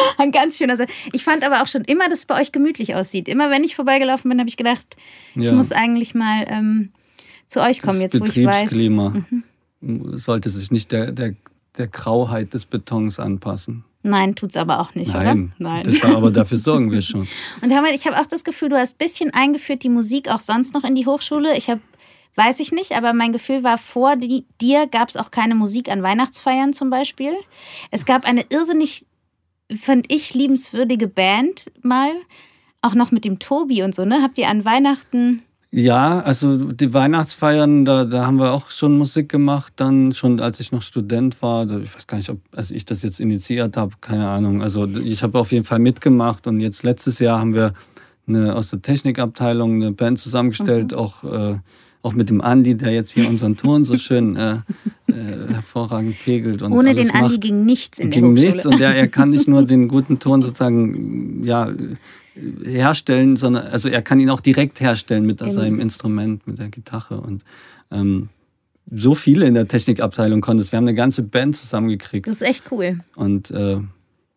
ein 0.18 0.32
ganz 0.32 0.58
schöner 0.58 0.76
Satz. 0.76 0.90
Ich 1.12 1.24
fand 1.24 1.44
aber 1.44 1.62
auch 1.62 1.66
schon 1.68 1.82
immer, 1.84 2.08
dass 2.08 2.20
es 2.20 2.26
bei 2.26 2.40
euch 2.40 2.52
gemütlich 2.52 2.94
aussieht. 2.94 3.28
Immer 3.28 3.50
wenn 3.50 3.64
ich 3.64 3.76
vorbeigelaufen 3.76 4.28
bin, 4.30 4.38
habe 4.38 4.48
ich 4.48 4.56
gedacht, 4.56 4.96
ich 5.34 5.46
Ja. 5.46 5.52
muss 5.52 5.72
eigentlich 5.72 6.14
mal 6.14 6.44
ähm, 6.48 6.92
zu 7.48 7.60
euch 7.60 7.80
kommen, 7.82 8.00
das 8.00 8.12
jetzt 8.14 8.20
wo 8.20 8.24
ich 8.24 8.44
weiß. 8.46 8.62
Betriebsklima 8.62 9.14
Mhm. 9.80 10.18
sollte 10.18 10.48
sich 10.50 10.70
nicht 10.70 10.92
der, 10.92 11.12
der, 11.12 11.34
der 11.76 11.88
Grauheit 11.88 12.54
des 12.54 12.64
Betons 12.66 13.18
anpassen. 13.18 13.84
Nein, 14.06 14.34
tut's 14.34 14.56
aber 14.56 14.80
auch 14.80 14.94
nicht, 14.94 15.12
Nein, 15.14 15.52
oder? 15.58 15.70
Nein. 15.70 15.82
Das, 15.84 16.04
aber 16.14 16.30
dafür 16.30 16.58
sorgen 16.58 16.90
wir 16.90 17.00
schon. 17.02 17.26
Und 17.62 17.70
Hermann, 17.70 17.94
ich 17.94 18.06
habe 18.06 18.18
auch 18.20 18.26
das 18.26 18.44
Gefühl, 18.44 18.68
du 18.68 18.76
hast 18.78 18.94
ein 18.94 18.98
bisschen 18.98 19.32
eingeführt, 19.32 19.82
die 19.82 19.88
Musik 19.88 20.28
auch 20.28 20.40
sonst 20.40 20.74
noch 20.74 20.84
in 20.84 20.94
die 20.94 21.06
Hochschule. 21.06 21.56
Ich 21.56 21.70
habe, 21.70 21.80
weiß 22.36 22.60
ich 22.60 22.70
nicht, 22.70 22.92
aber 22.92 23.14
mein 23.14 23.32
Gefühl 23.32 23.62
war, 23.64 23.78
vor 23.78 24.16
dir 24.16 24.86
gab 24.88 25.08
es 25.08 25.16
auch 25.16 25.30
keine 25.30 25.54
Musik 25.54 25.88
an 25.90 26.02
Weihnachtsfeiern 26.02 26.74
zum 26.74 26.90
Beispiel. 26.90 27.32
Es 27.90 28.04
gab 28.04 28.26
eine 28.26 28.44
irrsinnig, 28.50 29.06
fand 29.80 30.12
ich, 30.12 30.34
liebenswürdige 30.34 31.08
Band 31.08 31.70
mal, 31.82 32.12
auch 32.82 32.94
noch 32.94 33.10
mit 33.10 33.24
dem 33.24 33.38
Tobi 33.38 33.82
und 33.82 33.94
so, 33.94 34.04
ne? 34.04 34.20
Habt 34.22 34.38
ihr 34.38 34.48
an 34.48 34.64
Weihnachten 34.64 35.42
Ja, 35.70 36.20
also 36.20 36.72
die 36.72 36.92
Weihnachtsfeiern, 36.92 37.84
da, 37.84 38.04
da 38.04 38.26
haben 38.26 38.38
wir 38.38 38.52
auch 38.52 38.70
schon 38.70 38.96
Musik 38.98 39.28
gemacht, 39.28 39.72
dann 39.76 40.12
schon 40.12 40.38
als 40.38 40.60
ich 40.60 40.70
noch 40.70 40.82
Student 40.82 41.40
war. 41.42 41.68
Ich 41.80 41.94
weiß 41.94 42.06
gar 42.06 42.18
nicht, 42.18 42.30
ob 42.30 42.38
als 42.52 42.70
ich 42.70 42.84
das 42.84 43.02
jetzt 43.02 43.20
initiiert 43.20 43.76
habe, 43.76 43.94
keine 44.00 44.28
Ahnung. 44.28 44.62
Also 44.62 44.86
ich 44.86 45.22
habe 45.22 45.38
auf 45.38 45.50
jeden 45.50 45.64
Fall 45.64 45.78
mitgemacht 45.78 46.46
und 46.46 46.60
jetzt 46.60 46.82
letztes 46.82 47.18
Jahr 47.18 47.40
haben 47.40 47.54
wir 47.54 47.72
eine, 48.26 48.54
aus 48.54 48.70
der 48.70 48.82
Technikabteilung 48.82 49.74
eine 49.74 49.92
Band 49.92 50.18
zusammengestellt, 50.18 50.92
mhm. 50.92 50.98
auch, 50.98 51.24
äh, 51.24 51.58
auch 52.04 52.14
mit 52.14 52.28
dem 52.28 52.40
Andi, 52.40 52.76
der 52.76 52.92
jetzt 52.92 53.12
hier 53.12 53.28
unseren 53.28 53.56
Ton 53.56 53.84
so 53.84 53.96
schön 53.96 54.36
äh, 54.36 54.56
äh, 55.06 55.12
hervorragend 55.52 56.16
pegelt. 56.24 56.62
Und 56.62 56.72
Ohne 56.72 56.94
den 56.94 57.10
Andi 57.10 57.38
ging 57.38 57.64
nichts 57.64 57.98
in 57.98 58.10
der 58.10 58.20
ging 58.20 58.32
Hochschule. 58.32 58.46
nichts 58.46 58.66
und 58.66 58.78
der, 58.78 58.94
er 58.94 59.08
kann 59.08 59.30
nicht 59.30 59.48
nur 59.48 59.64
den 59.64 59.88
guten 59.88 60.18
Ton 60.18 60.42
sozusagen, 60.42 61.42
ja 61.44 61.72
herstellen, 62.64 63.36
sondern 63.36 63.66
also 63.68 63.88
er 63.88 64.02
kann 64.02 64.20
ihn 64.20 64.30
auch 64.30 64.40
direkt 64.40 64.80
herstellen 64.80 65.24
mit 65.24 65.38
genau. 65.38 65.52
seinem 65.52 65.80
Instrument, 65.80 66.46
mit 66.46 66.58
der 66.58 66.68
Gitarre 66.68 67.20
und 67.20 67.44
ähm, 67.90 68.28
so 68.90 69.14
viele 69.14 69.46
in 69.46 69.54
der 69.54 69.66
Technikabteilung 69.66 70.40
konnten 70.40 70.60
es. 70.60 70.72
Wir 70.72 70.76
haben 70.76 70.84
eine 70.84 70.96
ganze 70.96 71.22
Band 71.22 71.56
zusammengekriegt. 71.56 72.26
Das 72.26 72.36
ist 72.36 72.42
echt 72.42 72.64
cool. 72.70 72.98
Und 73.14 73.50
äh, 73.50 73.78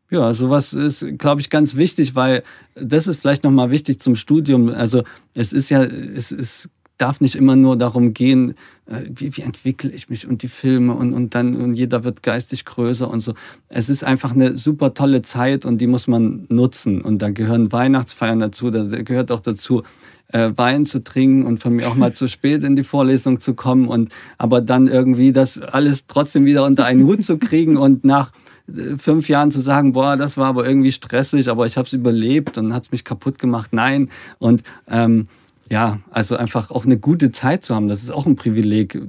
ja, 0.09 0.33
sowas 0.33 0.71
ist, 0.71 1.17
glaube 1.17 1.41
ich, 1.41 1.49
ganz 1.49 1.75
wichtig, 1.75 2.15
weil 2.15 2.43
das 2.75 3.07
ist 3.07 3.19
vielleicht 3.19 3.43
nochmal 3.43 3.71
wichtig 3.71 3.99
zum 3.99 4.15
Studium. 4.15 4.69
Also 4.69 5.03
es 5.33 5.51
ist 5.51 5.69
ja, 5.69 5.83
es 5.83 6.31
ist 6.31 6.69
darf 6.97 7.21
nicht 7.21 7.35
immer 7.35 7.55
nur 7.55 7.77
darum 7.77 8.13
gehen, 8.13 8.55
äh, 8.87 9.01
wie, 9.09 9.35
wie 9.35 9.41
entwickle 9.41 9.91
ich 9.91 10.09
mich 10.09 10.27
und 10.27 10.41
die 10.41 10.47
Filme 10.47 10.93
und, 10.93 11.13
und 11.13 11.35
dann 11.35 11.55
und 11.55 11.73
jeder 11.73 12.03
wird 12.03 12.23
geistig 12.23 12.65
größer 12.65 13.09
und 13.09 13.21
so. 13.21 13.33
Es 13.69 13.89
ist 13.89 14.03
einfach 14.03 14.33
eine 14.33 14.57
super 14.57 14.93
tolle 14.93 15.21
Zeit 15.21 15.65
und 15.65 15.79
die 15.79 15.87
muss 15.87 16.07
man 16.07 16.45
nutzen. 16.49 17.01
Und 17.01 17.21
da 17.21 17.29
gehören 17.29 17.71
Weihnachtsfeiern 17.71 18.39
dazu, 18.39 18.71
da 18.71 18.83
gehört 18.83 19.31
auch 19.31 19.41
dazu, 19.41 19.83
äh, 20.29 20.51
Wein 20.55 20.85
zu 20.85 21.03
trinken 21.03 21.45
und 21.45 21.59
von 21.59 21.73
mir 21.73 21.87
auch 21.87 21.95
mal 21.95 22.13
zu 22.13 22.27
spät 22.27 22.63
in 22.63 22.75
die 22.75 22.83
Vorlesung 22.83 23.39
zu 23.39 23.53
kommen 23.53 23.87
und 23.87 24.11
aber 24.37 24.61
dann 24.61 24.87
irgendwie 24.87 25.31
das 25.31 25.59
alles 25.59 26.07
trotzdem 26.07 26.45
wieder 26.45 26.65
unter 26.65 26.85
einen 26.85 27.05
Hut 27.05 27.23
zu 27.23 27.37
kriegen 27.37 27.77
und 27.77 28.03
nach 28.03 28.31
äh, 28.67 28.97
fünf 28.97 29.29
Jahren 29.29 29.51
zu 29.51 29.61
sagen, 29.61 29.93
boah, 29.93 30.17
das 30.17 30.37
war 30.37 30.47
aber 30.47 30.67
irgendwie 30.67 30.91
stressig, 30.91 31.49
aber 31.49 31.65
ich 31.65 31.77
habe 31.77 31.85
es 31.85 31.93
überlebt 31.93 32.57
und 32.57 32.73
hat 32.73 32.83
es 32.83 32.91
mich 32.91 33.03
kaputt 33.03 33.39
gemacht. 33.39 33.71
Nein. 33.71 34.09
Und 34.39 34.63
ähm, 34.89 35.27
ja, 35.69 35.99
also 36.11 36.37
einfach 36.37 36.71
auch 36.71 36.85
eine 36.85 36.97
gute 36.97 37.31
Zeit 37.31 37.63
zu 37.63 37.75
haben, 37.75 37.87
das 37.87 38.03
ist 38.03 38.11
auch 38.11 38.25
ein 38.25 38.35
Privileg 38.35 38.95
äh, 38.95 39.01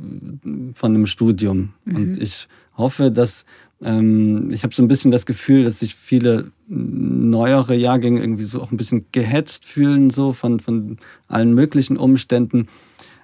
von 0.75 0.95
einem 0.95 1.07
Studium. 1.07 1.71
Mhm. 1.85 1.97
Und 1.97 2.23
ich 2.23 2.49
hoffe, 2.77 3.11
dass 3.11 3.45
ähm, 3.83 4.51
ich 4.51 4.65
habe 4.65 4.75
so 4.75 4.83
ein 4.83 4.89
bisschen 4.89 5.11
das 5.11 5.27
Gefühl, 5.27 5.65
dass 5.65 5.79
sich 5.79 5.95
viele 5.95 6.51
neuere 6.67 7.77
Jahrgänge 7.77 8.21
irgendwie 8.21 8.45
so 8.45 8.61
auch 8.61 8.73
ein 8.73 8.77
bisschen 8.77 9.07
gehetzt 9.13 9.67
fühlen, 9.67 10.11
so 10.11 10.33
von, 10.33 10.61
von 10.61 10.99
allen 11.29 11.55
möglichen 11.55 11.97
Umständen. 11.97 12.69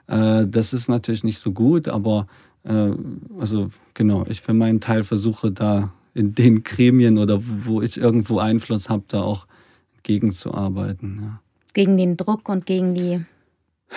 Äh, 0.06 0.46
das 0.46 0.72
ist 0.72 0.88
natürlich 0.88 1.24
nicht 1.24 1.38
so 1.38 1.52
gut, 1.52 1.88
aber 1.88 2.26
äh, 2.62 2.90
also 3.38 3.70
genau, 3.94 4.24
ich 4.28 4.40
für 4.42 4.54
meinen 4.54 4.80
Teil 4.80 5.02
versuche 5.02 5.50
da 5.50 5.92
in 6.14 6.34
den 6.34 6.62
Gremien 6.62 7.18
oder 7.18 7.40
wo 7.42 7.82
ich 7.82 7.96
irgendwo 7.96 8.38
Einfluss 8.38 8.88
habe, 8.88 9.02
da 9.08 9.22
auch 9.22 9.46
gegenzuarbeiten. 10.04 11.18
Ja. 11.22 11.40
Gegen 11.74 11.96
den 11.96 12.16
Druck 12.16 12.48
und 12.48 12.66
gegen 12.66 12.94
die. 12.94 13.20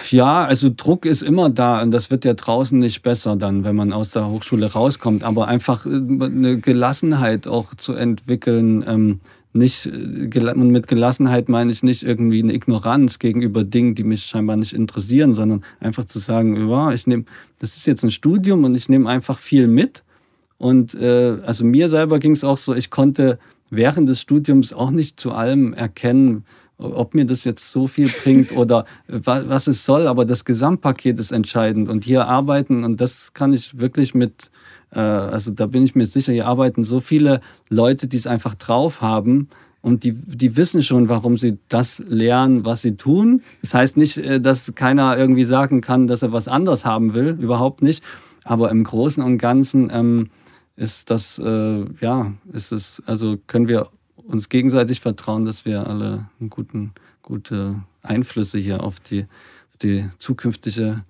Ja, 0.09 0.45
also 0.45 0.69
Druck 0.75 1.05
ist 1.05 1.21
immer 1.21 1.49
da 1.49 1.81
und 1.81 1.91
das 1.91 2.11
wird 2.11 2.25
ja 2.25 2.33
draußen 2.33 2.77
nicht 2.77 3.01
besser 3.01 3.35
dann, 3.35 3.63
wenn 3.63 3.75
man 3.75 3.93
aus 3.93 4.11
der 4.11 4.29
Hochschule 4.29 4.71
rauskommt. 4.71 5.23
Aber 5.23 5.47
einfach 5.47 5.85
äh, 5.85 5.89
eine 5.89 6.59
Gelassenheit 6.59 7.47
auch 7.47 7.73
zu 7.75 7.93
entwickeln. 7.93 8.83
Ähm, 8.87 9.19
nicht, 9.53 9.87
äh, 9.87 10.53
mit 10.55 10.87
Gelassenheit 10.87 11.49
meine 11.49 11.71
ich 11.71 11.83
nicht 11.83 12.03
irgendwie 12.03 12.43
eine 12.43 12.53
Ignoranz 12.53 13.19
gegenüber 13.19 13.63
Dingen, 13.63 13.95
die 13.95 14.03
mich 14.03 14.25
scheinbar 14.25 14.55
nicht 14.55 14.73
interessieren, 14.73 15.33
sondern 15.33 15.63
einfach 15.79 16.05
zu 16.05 16.19
sagen, 16.19 16.69
ja, 16.69 16.91
ich 16.91 17.07
nehme, 17.07 17.25
das 17.59 17.75
ist 17.75 17.87
jetzt 17.87 18.03
ein 18.03 18.11
Studium 18.11 18.63
und 18.63 18.75
ich 18.75 18.89
nehme 18.89 19.09
einfach 19.09 19.39
viel 19.39 19.67
mit. 19.67 20.03
Und 20.57 20.93
äh, 20.95 21.37
also 21.45 21.65
mir 21.65 21.89
selber 21.89 22.19
ging 22.19 22.31
es 22.31 22.43
auch 22.43 22.57
so, 22.57 22.73
ich 22.75 22.89
konnte 22.89 23.39
während 23.69 24.09
des 24.09 24.21
Studiums 24.21 24.73
auch 24.73 24.91
nicht 24.91 25.19
zu 25.19 25.31
allem 25.31 25.73
erkennen, 25.73 26.45
ob 26.77 27.15
mir 27.15 27.25
das 27.25 27.43
jetzt 27.43 27.71
so 27.71 27.87
viel 27.87 28.09
bringt 28.09 28.55
oder 28.55 28.85
was 29.07 29.67
es 29.67 29.85
soll, 29.85 30.07
aber 30.07 30.25
das 30.25 30.45
Gesamtpaket 30.45 31.19
ist 31.19 31.31
entscheidend. 31.31 31.89
Und 31.89 32.03
hier 32.03 32.27
arbeiten, 32.27 32.83
und 32.83 33.01
das 33.01 33.33
kann 33.33 33.53
ich 33.53 33.79
wirklich 33.79 34.13
mit, 34.13 34.51
äh, 34.91 34.99
also 34.99 35.51
da 35.51 35.65
bin 35.65 35.83
ich 35.83 35.95
mir 35.95 36.05
sicher, 36.05 36.33
hier 36.33 36.47
arbeiten 36.47 36.83
so 36.83 36.99
viele 36.99 37.41
Leute, 37.69 38.07
die 38.07 38.17
es 38.17 38.27
einfach 38.27 38.55
drauf 38.55 39.01
haben. 39.01 39.49
Und 39.81 40.03
die, 40.03 40.11
die 40.13 40.57
wissen 40.57 40.83
schon, 40.83 41.07
warum 41.07 41.37
sie 41.37 41.59
das 41.69 41.99
lernen, 42.07 42.65
was 42.65 42.81
sie 42.81 42.97
tun. 42.97 43.41
Das 43.61 43.73
heißt 43.73 43.97
nicht, 43.97 44.17
äh, 44.17 44.39
dass 44.39 44.73
keiner 44.75 45.17
irgendwie 45.17 45.45
sagen 45.45 45.81
kann, 45.81 46.07
dass 46.07 46.21
er 46.21 46.31
was 46.31 46.47
anderes 46.47 46.85
haben 46.85 47.13
will, 47.13 47.37
überhaupt 47.39 47.81
nicht. 47.81 48.03
Aber 48.43 48.69
im 48.69 48.83
Großen 48.83 49.23
und 49.23 49.39
Ganzen 49.39 49.89
ähm, 49.91 50.29
ist 50.75 51.09
das, 51.09 51.39
äh, 51.39 51.85
ja, 52.01 52.33
ist 52.53 52.71
es, 52.71 53.01
also 53.05 53.37
können 53.47 53.67
wir 53.67 53.87
uns 54.27 54.49
gegenseitig 54.49 54.99
vertrauen, 54.99 55.45
dass 55.45 55.65
wir 55.65 55.87
alle 55.87 56.29
guten, 56.49 56.91
gute 57.21 57.81
Einflüsse 58.01 58.57
hier 58.57 58.83
auf 58.83 58.99
die, 58.99 59.23
auf 59.23 59.77
die 59.81 60.05
zukünftige 60.19 61.03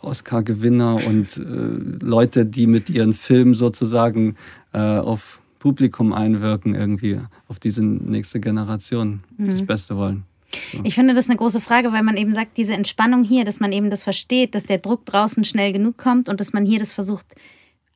Oscar-Gewinner 0.00 1.00
und 1.06 1.36
äh, 1.36 2.04
Leute, 2.04 2.44
die 2.44 2.66
mit 2.66 2.90
ihren 2.90 3.14
Filmen 3.14 3.54
sozusagen 3.54 4.36
äh, 4.72 4.78
auf 4.78 5.40
Publikum 5.58 6.12
einwirken, 6.12 6.74
irgendwie 6.74 7.20
auf 7.48 7.58
diese 7.58 7.84
nächste 7.84 8.40
Generation 8.40 9.20
mhm. 9.36 9.50
das 9.50 9.64
Beste 9.64 9.96
wollen. 9.96 10.24
So. 10.72 10.80
Ich 10.84 10.94
finde 10.94 11.14
das 11.14 11.28
eine 11.28 11.36
große 11.36 11.60
Frage, 11.60 11.92
weil 11.92 12.02
man 12.02 12.16
eben 12.16 12.32
sagt, 12.32 12.56
diese 12.56 12.74
Entspannung 12.74 13.24
hier, 13.24 13.44
dass 13.44 13.60
man 13.60 13.72
eben 13.72 13.90
das 13.90 14.02
versteht, 14.02 14.54
dass 14.54 14.64
der 14.64 14.78
Druck 14.78 15.04
draußen 15.06 15.44
schnell 15.44 15.72
genug 15.72 15.96
kommt 15.96 16.28
und 16.28 16.40
dass 16.40 16.52
man 16.52 16.64
hier 16.64 16.78
das 16.78 16.92
versucht 16.92 17.26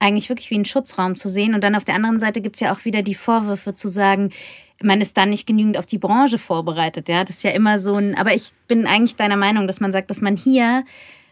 eigentlich 0.00 0.28
wirklich 0.28 0.50
wie 0.50 0.56
einen 0.56 0.64
Schutzraum 0.64 1.14
zu 1.14 1.28
sehen. 1.28 1.54
Und 1.54 1.62
dann 1.62 1.76
auf 1.76 1.84
der 1.84 1.94
anderen 1.94 2.18
Seite 2.18 2.40
gibt 2.40 2.56
es 2.56 2.60
ja 2.60 2.72
auch 2.72 2.84
wieder 2.84 3.02
die 3.02 3.14
Vorwürfe 3.14 3.74
zu 3.74 3.88
sagen, 3.88 4.30
man 4.82 5.00
ist 5.00 5.16
da 5.16 5.26
nicht 5.26 5.46
genügend 5.46 5.78
auf 5.78 5.86
die 5.86 5.98
Branche 5.98 6.38
vorbereitet. 6.38 7.08
Ja, 7.08 7.22
das 7.22 7.36
ist 7.36 7.44
ja 7.44 7.50
immer 7.50 7.78
so 7.78 7.94
ein. 7.94 8.16
Aber 8.16 8.34
ich 8.34 8.50
bin 8.66 8.86
eigentlich 8.86 9.16
deiner 9.16 9.36
Meinung, 9.36 9.66
dass 9.66 9.78
man 9.78 9.92
sagt, 9.92 10.10
dass 10.10 10.20
man 10.20 10.36
hier 10.36 10.84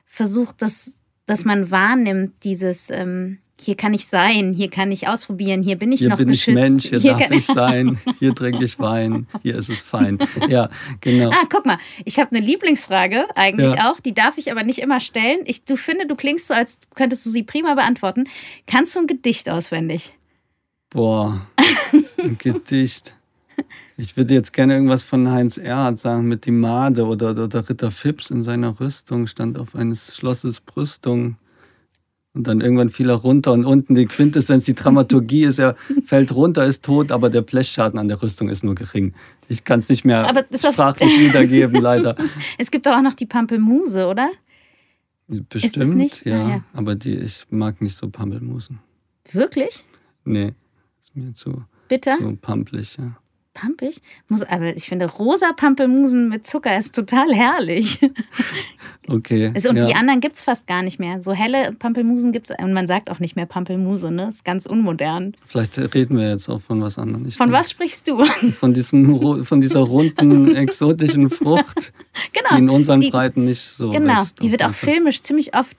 versucht, 0.07 0.63
dass, 0.63 0.97
dass 1.27 1.45
man 1.45 1.71
wahrnimmt, 1.71 2.45
dieses, 2.45 2.91
ähm, 2.91 3.39
hier 3.61 3.77
kann 3.77 3.93
ich 3.95 4.07
sein, 4.07 4.53
hier 4.53 4.71
kann 4.71 4.93
ich 4.93 5.09
ausprobieren, 5.09 5.63
hier 5.63 5.77
bin 5.77 5.93
ich 5.93 6.01
hier 6.01 6.11
noch 6.11 6.17
bin 6.17 6.29
geschützt. 6.29 6.49
Ich 6.49 6.55
Mensch, 6.55 6.89
hier, 6.89 7.01
hier 7.01 7.15
darf 7.15 7.31
ich 7.31 7.47
sein, 7.47 7.99
hier 8.19 8.35
trinke 8.35 8.65
ich 8.65 8.79
Wein, 8.79 9.27
hier 9.43 9.57
ist 9.57 9.69
es 9.69 9.79
fein. 9.79 10.19
Ja, 10.49 10.71
genau. 11.01 11.31
Ah, 11.31 11.47
guck 11.51 11.67
mal, 11.67 11.79
ich 12.05 12.19
habe 12.19 12.35
eine 12.35 12.45
Lieblingsfrage 12.45 13.27
eigentlich 13.35 13.75
ja. 13.75 13.91
auch, 13.91 14.01
die 14.01 14.13
darf 14.13 14.39
ich 14.39 14.51
aber 14.51 14.63
nicht 14.63 14.79
immer 14.79 15.01
stellen. 15.01 15.41
Ich, 15.45 15.65
du 15.65 15.77
finde, 15.77 16.07
du 16.07 16.15
klingst 16.15 16.49
so, 16.49 16.55
als 16.55 16.79
könntest 16.95 17.27
du 17.27 17.31
sie 17.31 17.43
prima 17.43 17.75
beantworten. 17.75 18.25
Kannst 18.67 18.95
du 18.95 19.01
ein 19.01 19.07
Gedicht 19.07 19.51
auswendig? 19.51 20.15
Boah, 20.91 21.47
ein 22.19 22.39
Gedicht. 22.39 23.15
Ich 23.97 24.17
würde 24.17 24.33
jetzt 24.35 24.53
gerne 24.53 24.75
irgendwas 24.75 25.03
von 25.03 25.29
Heinz 25.29 25.59
Erhardt 25.59 25.99
sagen 25.99 26.29
mit 26.29 26.47
die 26.47 26.53
Made 26.53 27.05
oder, 27.05 27.31
oder 27.31 27.69
Ritter 27.69 27.91
Phipps 27.91 28.31
in 28.31 28.43
seiner 28.43 28.79
Rüstung 28.79 29.27
stand 29.27 29.59
auf 29.59 29.75
eines 29.75 30.17
Schlosses 30.17 30.61
Brüstung. 30.61 31.37
Und 32.39 32.47
dann 32.47 32.61
irgendwann 32.61 32.89
fiel 32.89 33.11
er 33.11 33.17
runter 33.17 33.53
und 33.53 33.65
unten 33.65 33.97
die 33.97 34.07
Quintessenz, 34.07 34.65
die 34.65 34.77
Dramaturgie 34.77 35.43
ist, 35.43 35.59
er 35.59 35.75
fällt 36.05 36.33
runter, 36.33 36.65
ist 36.67 36.85
tot, 36.85 37.11
aber 37.11 37.31
der 37.31 37.43
Blechschaden 37.43 37.99
an 37.99 38.07
der 38.07 38.23
Rüstung 38.23 38.49
ist 38.49 38.63
nur 38.63 38.77
gering. 38.77 39.13
Ich 39.49 39.65
kann 39.65 39.81
es 39.81 39.89
nicht 39.89 40.05
mehr 40.05 40.25
sprachlich 40.55 41.11
wiedergeben, 41.19 41.83
leider. 41.83 42.15
Es 42.59 42.71
gibt 42.71 42.87
doch 42.87 42.93
auch 42.93 43.03
noch 43.03 43.15
die 43.15 43.27
Pampelmuse, 43.27 44.07
oder? 44.07 44.31
Bestimmt, 45.27 46.25
ja, 46.25 46.45
ah, 46.45 46.49
ja. 46.49 46.65
Aber 46.75 46.95
die, 46.95 47.17
ich 47.17 47.45
mag 47.51 47.83
nicht 47.83 47.97
so 47.97 48.09
Pampelmusen. 48.09 48.79
Wirklich? 49.33 49.85
Nee, 50.25 50.53
ist 51.03 51.17
mir 51.17 51.33
zu, 51.35 51.65
Bitter? 51.89 52.19
zu 52.19 52.37
pampelig, 52.37 52.99
ja 52.99 53.17
pampig. 53.61 54.01
Muss, 54.29 54.43
aber 54.43 54.77
ich 54.77 54.87
finde, 54.87 55.07
rosa 55.07 55.53
Pampelmusen 55.53 56.29
mit 56.29 56.47
Zucker 56.47 56.77
ist 56.79 56.95
total 56.95 57.33
herrlich. 57.33 58.01
Okay. 59.11 59.51
Also, 59.55 59.71
und 59.71 59.77
ja. 59.77 59.87
die 59.87 59.95
anderen 59.95 60.21
gibt 60.21 60.37
es 60.37 60.43
fast 60.43 60.67
gar 60.67 60.83
nicht 60.83 61.01
mehr. 61.01 61.23
So 61.23 61.33
helle 61.33 61.73
Pampelmusen 61.73 62.31
gibt 62.31 62.51
es, 62.51 62.57
und 62.59 62.75
man 62.75 62.87
sagt 62.87 63.11
auch 63.11 63.21
nicht 63.21 63.37
mehr 63.37 63.47
Pampelmuse, 63.47 64.11
ne? 64.11 64.29
Ist 64.29 64.45
ganz 64.45 64.67
unmodern. 64.67 65.35
Vielleicht 65.47 65.79
reden 65.95 66.19
wir 66.19 66.29
jetzt 66.29 66.49
auch 66.49 66.61
von 66.61 66.83
was 66.83 66.99
anderem. 66.99 67.27
Ich 67.27 67.37
von 67.37 67.47
denke, 67.47 67.59
was 67.59 67.71
sprichst 67.71 68.07
du? 68.07 68.23
Von, 68.59 68.75
diesem, 68.75 69.45
von 69.45 69.61
dieser 69.61 69.81
runden, 69.81 70.55
exotischen 70.57 71.31
Frucht, 71.31 71.93
genau, 72.35 72.49
die 72.53 72.59
in 72.59 72.69
unseren 72.69 73.01
die, 73.01 73.11
Breiten 73.11 73.45
nicht 73.45 73.63
so 73.63 73.91
Genau, 73.91 74.19
wächst, 74.19 74.43
die 74.43 74.51
wird 74.51 74.63
auch 74.63 74.75
filmisch 74.75 75.23
ziemlich 75.23 75.57
oft 75.57 75.77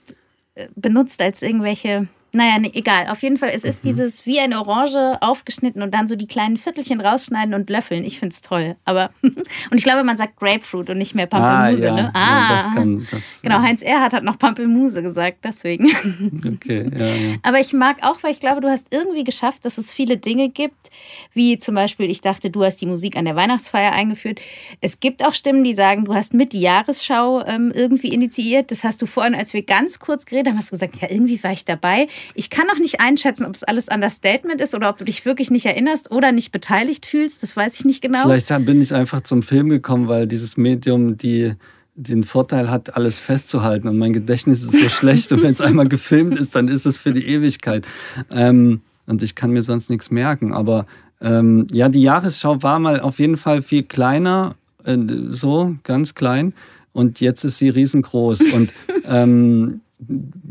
äh, 0.54 0.66
benutzt 0.74 1.22
als 1.22 1.42
irgendwelche 1.42 2.08
naja, 2.32 2.58
nee, 2.58 2.70
egal. 2.74 3.08
Auf 3.08 3.22
jeden 3.22 3.38
Fall, 3.38 3.50
es 3.52 3.64
ist 3.64 3.84
mhm. 3.84 3.88
dieses 3.88 4.26
wie 4.26 4.38
eine 4.38 4.58
Orange 4.58 5.18
aufgeschnitten 5.20 5.82
und 5.82 5.92
dann 5.92 6.06
so 6.06 6.14
die 6.14 6.26
kleinen 6.26 6.56
Viertelchen 6.56 7.00
rausschneiden 7.00 7.54
und 7.54 7.68
löffeln. 7.68 8.04
Ich 8.04 8.18
finde 8.18 8.34
es 8.34 8.40
toll. 8.40 8.76
Aber, 8.84 9.10
und 9.22 9.46
ich 9.74 9.82
glaube, 9.82 10.04
man 10.04 10.16
sagt 10.16 10.36
Grapefruit 10.36 10.90
und 10.90 10.98
nicht 10.98 11.14
mehr 11.14 11.26
Pampelmuse. 11.26 11.90
Ah, 11.92 11.96
ja. 11.96 12.02
ne? 12.02 12.10
ah. 12.14 12.20
Ja, 12.20 12.56
das 12.56 12.74
kann, 12.74 13.06
das, 13.10 13.42
genau. 13.42 13.60
Heinz 13.60 13.82
Erhardt 13.82 14.12
hat 14.12 14.24
noch 14.24 14.38
Pampelmuse 14.38 15.02
gesagt, 15.02 15.38
deswegen. 15.44 15.90
Okay, 16.60 16.90
ja, 16.92 17.06
ja. 17.06 17.36
Aber 17.42 17.60
ich 17.60 17.72
mag 17.72 17.98
auch, 18.02 18.22
weil 18.22 18.32
ich 18.32 18.40
glaube, 18.40 18.60
du 18.60 18.68
hast 18.68 18.88
irgendwie 18.90 19.24
geschafft, 19.24 19.64
dass 19.64 19.78
es 19.78 19.92
viele 19.92 20.16
Dinge 20.16 20.48
gibt, 20.48 20.90
wie 21.32 21.58
zum 21.58 21.74
Beispiel, 21.74 22.10
ich 22.10 22.20
dachte, 22.20 22.50
du 22.50 22.64
hast 22.64 22.76
die 22.76 22.86
Musik 22.86 23.16
an 23.16 23.24
der 23.24 23.36
Weihnachtsfeier 23.36 23.92
eingeführt. 23.92 24.40
Es 24.80 25.00
gibt 25.00 25.24
auch 25.24 25.34
Stimmen, 25.34 25.64
die 25.64 25.74
sagen, 25.74 26.04
du 26.04 26.14
hast 26.14 26.34
mit 26.34 26.52
die 26.52 26.60
Jahresschau 26.60 27.44
ähm, 27.46 27.72
irgendwie 27.74 28.08
initiiert. 28.08 28.70
Das 28.70 28.84
hast 28.84 29.02
du 29.02 29.06
vorhin, 29.06 29.34
als 29.34 29.54
wir 29.54 29.62
ganz 29.62 29.98
kurz 29.98 30.26
geredet 30.26 30.52
haben, 30.52 30.58
hast 30.58 30.70
du 30.70 30.74
gesagt, 30.74 31.00
ja, 31.00 31.10
irgendwie 31.10 31.42
war 31.42 31.52
ich 31.52 31.64
dabei. 31.64 32.08
Ich 32.34 32.50
kann 32.50 32.66
auch 32.70 32.78
nicht 32.78 33.00
einschätzen, 33.00 33.44
ob 33.44 33.54
es 33.54 33.64
alles 33.64 33.88
Understatement 33.88 34.60
ist 34.60 34.74
oder 34.74 34.88
ob 34.90 34.98
du 34.98 35.04
dich 35.04 35.24
wirklich 35.24 35.50
nicht 35.50 35.66
erinnerst 35.66 36.10
oder 36.10 36.32
nicht 36.32 36.52
beteiligt 36.52 37.06
fühlst. 37.06 37.42
Das 37.42 37.56
weiß 37.56 37.74
ich 37.74 37.84
nicht 37.84 38.00
genau. 38.00 38.22
Vielleicht 38.22 38.48
bin 38.64 38.80
ich 38.82 38.94
einfach 38.94 39.22
zum 39.22 39.42
Film 39.42 39.68
gekommen, 39.68 40.08
weil 40.08 40.26
dieses 40.26 40.56
Medium 40.56 41.16
die 41.16 41.54
den 41.94 42.24
Vorteil 42.24 42.70
hat, 42.70 42.96
alles 42.96 43.18
festzuhalten. 43.18 43.88
Und 43.88 43.98
mein 43.98 44.12
Gedächtnis 44.12 44.62
ist 44.62 44.72
so 44.72 44.88
schlecht. 44.88 45.32
Und 45.32 45.42
wenn 45.42 45.52
es 45.52 45.60
einmal 45.60 45.88
gefilmt 45.88 46.38
ist, 46.38 46.54
dann 46.54 46.68
ist 46.68 46.86
es 46.86 46.98
für 46.98 47.12
die 47.12 47.26
Ewigkeit. 47.26 47.86
Ähm, 48.30 48.80
und 49.06 49.22
ich 49.22 49.34
kann 49.34 49.50
mir 49.50 49.62
sonst 49.62 49.90
nichts 49.90 50.10
merken. 50.10 50.52
Aber 50.52 50.86
ähm, 51.20 51.66
ja, 51.70 51.88
die 51.88 52.02
Jahresschau 52.02 52.62
war 52.62 52.78
mal 52.78 53.00
auf 53.00 53.18
jeden 53.18 53.36
Fall 53.36 53.62
viel 53.62 53.82
kleiner, 53.82 54.54
äh, 54.84 54.96
so 55.28 55.76
ganz 55.82 56.14
klein. 56.14 56.54
Und 56.92 57.20
jetzt 57.20 57.44
ist 57.44 57.58
sie 57.58 57.68
riesengroß. 57.68 58.40
Und 58.52 58.72
ähm, 59.04 59.80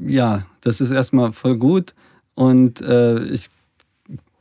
ja, 0.08 0.46
das 0.62 0.82
ist 0.82 0.92
erstmal 0.92 1.34
voll 1.34 1.58
gut. 1.58 1.94
Und 2.36 2.82
äh, 2.82 3.24
ich 3.26 3.50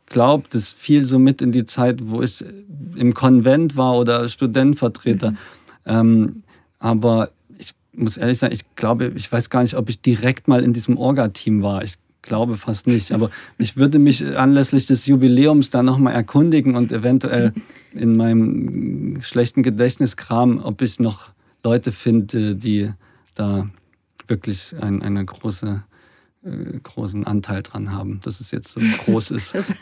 glaube, 0.06 0.44
das 0.50 0.72
fiel 0.72 1.04
so 1.04 1.18
mit 1.18 1.42
in 1.42 1.52
die 1.52 1.64
Zeit, 1.64 1.98
wo 2.02 2.22
ich 2.22 2.44
im 2.96 3.14
Konvent 3.14 3.76
war 3.76 3.96
oder 3.96 4.28
Studentvertreter. 4.28 5.32
Mhm. 5.32 5.36
Ähm, 5.86 6.42
aber 6.78 7.30
ich 7.58 7.72
muss 7.92 8.16
ehrlich 8.16 8.38
sagen, 8.38 8.54
ich 8.54 8.64
glaube, 8.76 9.12
ich 9.14 9.30
weiß 9.30 9.50
gar 9.50 9.62
nicht, 9.62 9.76
ob 9.76 9.88
ich 9.88 10.00
direkt 10.00 10.48
mal 10.48 10.62
in 10.62 10.72
diesem 10.72 10.96
Orga-Team 10.96 11.62
war. 11.62 11.82
Ich 11.82 11.98
glaube 12.22 12.56
fast 12.56 12.86
nicht. 12.86 13.12
Aber 13.12 13.30
ich 13.58 13.76
würde 13.76 13.98
mich 13.98 14.36
anlässlich 14.36 14.86
des 14.86 15.06
Jubiläums 15.06 15.70
da 15.70 15.82
nochmal 15.82 16.14
erkundigen 16.14 16.76
und 16.76 16.92
eventuell 16.92 17.52
in 17.92 18.16
meinem 18.16 19.20
schlechten 19.22 19.62
Gedächtniskram, 19.62 20.60
ob 20.62 20.82
ich 20.82 21.00
noch 21.00 21.30
Leute 21.64 21.92
finde, 21.92 22.54
die 22.54 22.92
da 23.34 23.68
wirklich 24.28 24.74
ein, 24.80 25.02
eine 25.02 25.24
große 25.24 25.82
äh, 26.44 26.78
großen 26.82 27.26
Anteil 27.26 27.62
dran 27.62 27.92
haben, 27.92 28.20
dass 28.22 28.38
es 28.38 28.52
jetzt 28.52 28.68
so 28.68 28.80
groß 29.04 29.30
ist. 29.32 29.54
okay, 29.54 29.74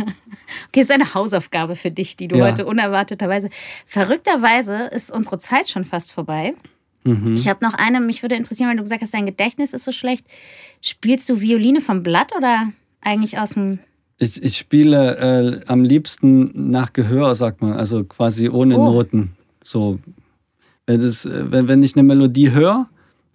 das 0.72 0.84
ist 0.84 0.90
eine 0.90 1.12
Hausaufgabe 1.12 1.76
für 1.76 1.90
dich, 1.90 2.16
die 2.16 2.28
du 2.28 2.36
ja. 2.36 2.46
heute 2.46 2.64
unerwarteterweise. 2.64 3.50
Verrückterweise 3.86 4.86
ist 4.86 5.10
unsere 5.10 5.38
Zeit 5.38 5.68
schon 5.68 5.84
fast 5.84 6.12
vorbei. 6.12 6.54
Mhm. 7.04 7.34
Ich 7.34 7.46
habe 7.48 7.64
noch 7.64 7.74
eine, 7.74 8.00
mich 8.00 8.22
würde 8.22 8.36
interessieren, 8.36 8.70
weil 8.70 8.76
du 8.76 8.82
gesagt 8.82 9.02
hast, 9.02 9.12
dein 9.12 9.26
Gedächtnis 9.26 9.72
ist 9.72 9.84
so 9.84 9.92
schlecht. 9.92 10.26
Spielst 10.80 11.28
du 11.28 11.40
Violine 11.40 11.82
vom 11.82 12.02
Blatt 12.02 12.32
oder 12.34 12.72
eigentlich 13.00 13.38
aus 13.38 13.50
dem. 13.50 13.78
Ich, 14.18 14.42
ich 14.42 14.56
spiele 14.56 15.18
äh, 15.18 15.60
am 15.66 15.84
liebsten 15.84 16.70
nach 16.70 16.94
Gehör, 16.94 17.34
sagt 17.34 17.60
man, 17.60 17.74
also 17.74 18.02
quasi 18.04 18.48
ohne 18.48 18.78
oh. 18.78 18.84
Noten. 18.84 19.36
So, 19.62 19.98
wenn, 20.86 21.02
das, 21.02 21.26
äh, 21.26 21.52
wenn, 21.52 21.68
wenn 21.68 21.82
ich 21.82 21.96
eine 21.96 22.02
Melodie 22.02 22.50
höre, 22.50 22.88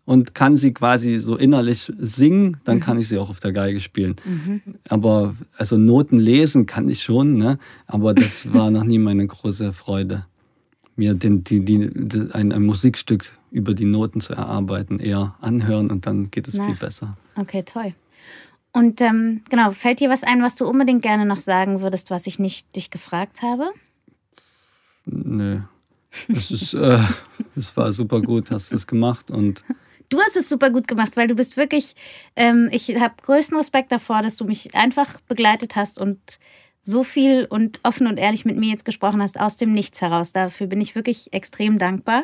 und 0.06 0.34
kann 0.36 0.58
sie 0.58 0.74
quasi 0.74 1.20
so 1.20 1.36
innerlich 1.36 1.92
singen, 1.96 2.58
dann 2.64 2.78
mhm. 2.78 2.82
kann 2.82 3.00
ich 3.00 3.08
sie 3.08 3.18
auch 3.18 3.30
auf 3.30 3.40
der 3.40 3.52
Geige 3.52 3.80
spielen. 3.80 4.16
Mhm. 4.26 4.62
Aber 4.90 5.36
also 5.58 5.78
Noten 5.78 6.20
lesen 6.20 6.66
kann 6.66 6.90
ich 6.90 7.04
schon, 7.04 7.38
ne? 7.38 7.60
aber 7.88 8.14
das 8.14 8.52
war 8.54 8.72
noch 8.72 8.84
nie 8.84 9.00
meine 9.00 9.26
große 9.26 9.74
Freude, 9.74 10.26
mir 10.96 11.14
den, 11.14 11.44
die, 11.44 11.64
die, 11.64 12.30
ein, 12.34 12.52
ein 12.52 12.64
Musikstück 12.64 13.32
über 13.52 13.74
die 13.74 13.86
Noten 13.86 14.22
zu 14.22 14.34
erarbeiten, 14.34 15.00
eher 15.00 15.36
anhören 15.42 15.92
und 15.92 16.06
dann 16.06 16.32
geht 16.32 16.48
es 16.48 16.56
Na. 16.56 16.66
viel 16.66 16.76
besser. 16.76 17.18
Okay, 17.36 17.64
toll. 17.64 17.94
Und 18.74 19.02
ähm, 19.02 19.42
genau, 19.50 19.72
fällt 19.72 20.00
dir 20.00 20.10
was 20.10 20.24
ein, 20.24 20.42
was 20.42 20.56
du 20.56 20.66
unbedingt 20.66 21.02
gerne 21.02 21.26
noch 21.26 21.38
sagen 21.38 21.82
würdest, 21.82 22.10
was 22.10 22.26
ich 22.26 22.40
nicht 22.40 22.74
dich 22.76 22.90
gefragt 22.90 23.42
habe? 23.42 23.70
Nö. 25.06 25.60
Es 26.28 26.52
ist, 26.52 26.74
äh, 26.74 27.00
es 27.56 27.76
war 27.76 27.92
super 27.92 28.22
gut, 28.22 28.52
hast 28.52 28.72
du 28.72 28.76
es 28.76 28.88
gemacht 28.88 29.30
und 29.30 29.64
Du 30.12 30.20
hast 30.20 30.36
es 30.36 30.50
super 30.50 30.70
gut 30.70 30.90
gemacht, 30.90 31.16
weil 31.16 31.30
du 31.30 31.36
bist 31.36 31.56
wirklich, 31.56 31.96
ähm, 32.36 32.68
ich 32.74 32.94
habe 33.00 33.14
größten 33.22 33.56
Respekt 33.56 33.94
davor, 33.94 34.22
dass 34.22 34.36
du 34.36 34.44
mich 34.44 34.76
einfach 34.76 35.22
begleitet 35.22 35.78
hast 35.78 35.98
und 36.00 36.20
so 36.82 37.06
viel 37.06 37.46
und 37.50 37.80
offen 37.84 38.08
und 38.08 38.18
ehrlich 38.18 38.44
mit 38.44 38.58
mir 38.58 38.72
jetzt 38.72 38.84
gesprochen 38.84 39.22
hast, 39.22 39.40
aus 39.40 39.56
dem 39.56 39.72
Nichts 39.72 40.02
heraus. 40.02 40.34
Dafür 40.34 40.68
bin 40.68 40.82
ich 40.82 40.96
wirklich 40.96 41.32
extrem 41.32 41.78
dankbar. 41.78 42.24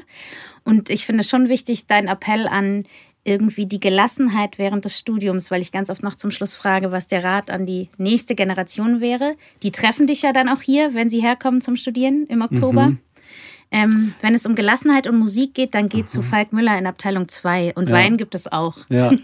Und 0.65 0.89
ich 0.89 1.05
finde 1.05 1.23
schon 1.23 1.47
wichtig, 1.47 1.87
dein 1.87 2.09
Appell 2.09 2.45
an 2.47 2.83
irgendwie 3.23 3.65
die 3.65 3.79
Gelassenheit 3.79 4.57
während 4.57 4.83
des 4.83 4.99
Studiums, 4.99 5.49
weil 5.49 5.61
ich 5.61 5.71
ganz 5.71 5.89
oft 5.89 6.03
noch 6.03 6.15
zum 6.15 6.31
Schluss 6.31 6.53
frage, 6.53 6.91
was 6.91 7.07
der 7.07 7.23
Rat 7.23 7.49
an 7.49 7.65
die 7.65 7.89
nächste 7.97 8.35
Generation 8.35 8.99
wäre. 8.99 9.35
Die 9.63 9.71
treffen 9.71 10.07
dich 10.07 10.23
ja 10.23 10.33
dann 10.33 10.49
auch 10.49 10.61
hier, 10.61 10.93
wenn 10.93 11.09
sie 11.09 11.21
herkommen 11.21 11.61
zum 11.61 11.77
Studieren 11.77 12.25
im 12.27 12.41
Oktober. 12.41 12.87
Mhm. 12.87 12.99
Ähm, 13.69 14.13
wenn 14.21 14.33
es 14.33 14.45
um 14.45 14.55
Gelassenheit 14.55 15.07
und 15.07 15.17
Musik 15.17 15.53
geht, 15.53 15.75
dann 15.75 15.89
geht 15.89 16.09
zu 16.09 16.21
Falk 16.21 16.53
Müller 16.53 16.77
in 16.77 16.87
Abteilung 16.87 17.27
2 17.27 17.73
und 17.75 17.89
ja. 17.89 17.95
Wein 17.95 18.17
gibt 18.17 18.33
es 18.33 18.51
auch. 18.51 18.77
Ja. 18.89 19.11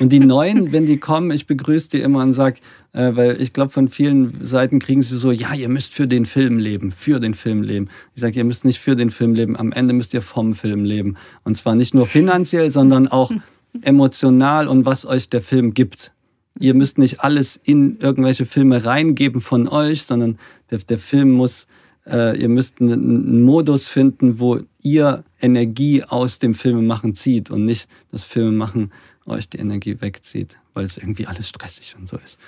Und 0.00 0.12
die 0.12 0.20
Neuen, 0.20 0.70
wenn 0.70 0.86
die 0.86 0.98
kommen, 0.98 1.30
ich 1.32 1.46
begrüße 1.46 1.90
die 1.90 2.00
immer 2.00 2.22
und 2.22 2.32
sage, 2.32 2.60
äh, 2.92 3.16
weil 3.16 3.40
ich 3.40 3.52
glaube, 3.52 3.70
von 3.70 3.88
vielen 3.88 4.44
Seiten 4.46 4.78
kriegen 4.78 5.02
sie 5.02 5.18
so, 5.18 5.32
ja, 5.32 5.54
ihr 5.54 5.68
müsst 5.68 5.92
für 5.92 6.06
den 6.06 6.24
Film 6.24 6.58
leben, 6.58 6.92
für 6.92 7.18
den 7.18 7.34
Film 7.34 7.62
leben. 7.62 7.88
Ich 8.14 8.20
sage, 8.20 8.38
ihr 8.38 8.44
müsst 8.44 8.64
nicht 8.64 8.78
für 8.78 8.94
den 8.94 9.10
Film 9.10 9.34
leben, 9.34 9.56
am 9.56 9.72
Ende 9.72 9.94
müsst 9.94 10.14
ihr 10.14 10.22
vom 10.22 10.54
Film 10.54 10.84
leben. 10.84 11.16
Und 11.42 11.56
zwar 11.56 11.74
nicht 11.74 11.94
nur 11.94 12.06
finanziell, 12.06 12.70
sondern 12.70 13.08
auch 13.08 13.32
emotional 13.82 14.68
und 14.68 14.86
was 14.86 15.04
euch 15.04 15.30
der 15.30 15.42
Film 15.42 15.74
gibt. 15.74 16.12
Ihr 16.60 16.74
müsst 16.74 16.98
nicht 16.98 17.20
alles 17.20 17.58
in 17.62 17.98
irgendwelche 17.98 18.44
Filme 18.44 18.84
reingeben 18.84 19.40
von 19.40 19.68
euch, 19.68 20.04
sondern 20.04 20.38
der, 20.70 20.78
der 20.78 20.98
Film 20.98 21.30
muss 21.30 21.66
äh, 22.10 22.40
ihr 22.40 22.48
müsst 22.48 22.80
einen 22.80 23.42
Modus 23.42 23.88
finden, 23.88 24.40
wo 24.40 24.60
ihr 24.82 25.24
Energie 25.40 26.02
aus 26.04 26.38
dem 26.38 26.54
Filmemachen 26.54 27.14
zieht 27.14 27.50
und 27.50 27.64
nicht 27.64 27.88
das 28.10 28.24
Filmemachen 28.24 28.92
euch 29.26 29.48
die 29.48 29.58
Energie 29.58 30.00
wegzieht, 30.00 30.58
weil 30.74 30.84
es 30.84 30.96
irgendwie 30.96 31.26
alles 31.26 31.48
stressig 31.48 31.96
und 31.98 32.08
so 32.08 32.16
ist. 32.16 32.38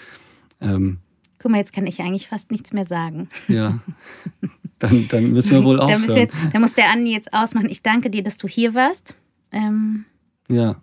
Ähm, 0.61 0.99
Guck 1.39 1.51
mal, 1.51 1.59
jetzt 1.59 1.73
kann 1.73 1.87
ich 1.87 2.01
eigentlich 2.01 2.29
fast 2.29 2.51
nichts 2.51 2.73
mehr 2.73 2.85
sagen. 2.85 3.29
Ja, 3.49 3.81
dann, 4.79 5.09
dann 5.09 5.31
müssen 5.33 5.53
wir 5.53 5.65
wohl 5.65 5.81
aufhören. 5.81 6.07
dann, 6.07 6.17
jetzt, 6.17 6.37
dann 6.53 6.61
muss 6.61 6.75
der 6.75 6.91
Andi 6.91 7.13
jetzt 7.13 7.33
ausmachen. 7.33 7.71
Ich 7.71 7.83
danke 7.83 8.11
dir, 8.11 8.23
dass 8.23 8.37
du 8.37 8.47
hier 8.47 8.75
warst. 8.75 9.15
Ähm, 9.53 10.05
ja. 10.49 10.77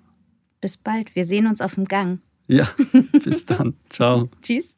Bis 0.61 0.77
bald. 0.77 1.15
Wir 1.15 1.25
sehen 1.25 1.45
uns 1.45 1.61
auf 1.61 1.75
dem 1.75 1.85
Gang. 1.85 2.19
Ja, 2.47 2.67
bis 3.23 3.45
dann. 3.45 3.75
Ciao. 3.89 4.29
Tschüss. 4.41 4.75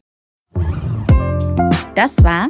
Das 1.96 2.22
war 2.24 2.50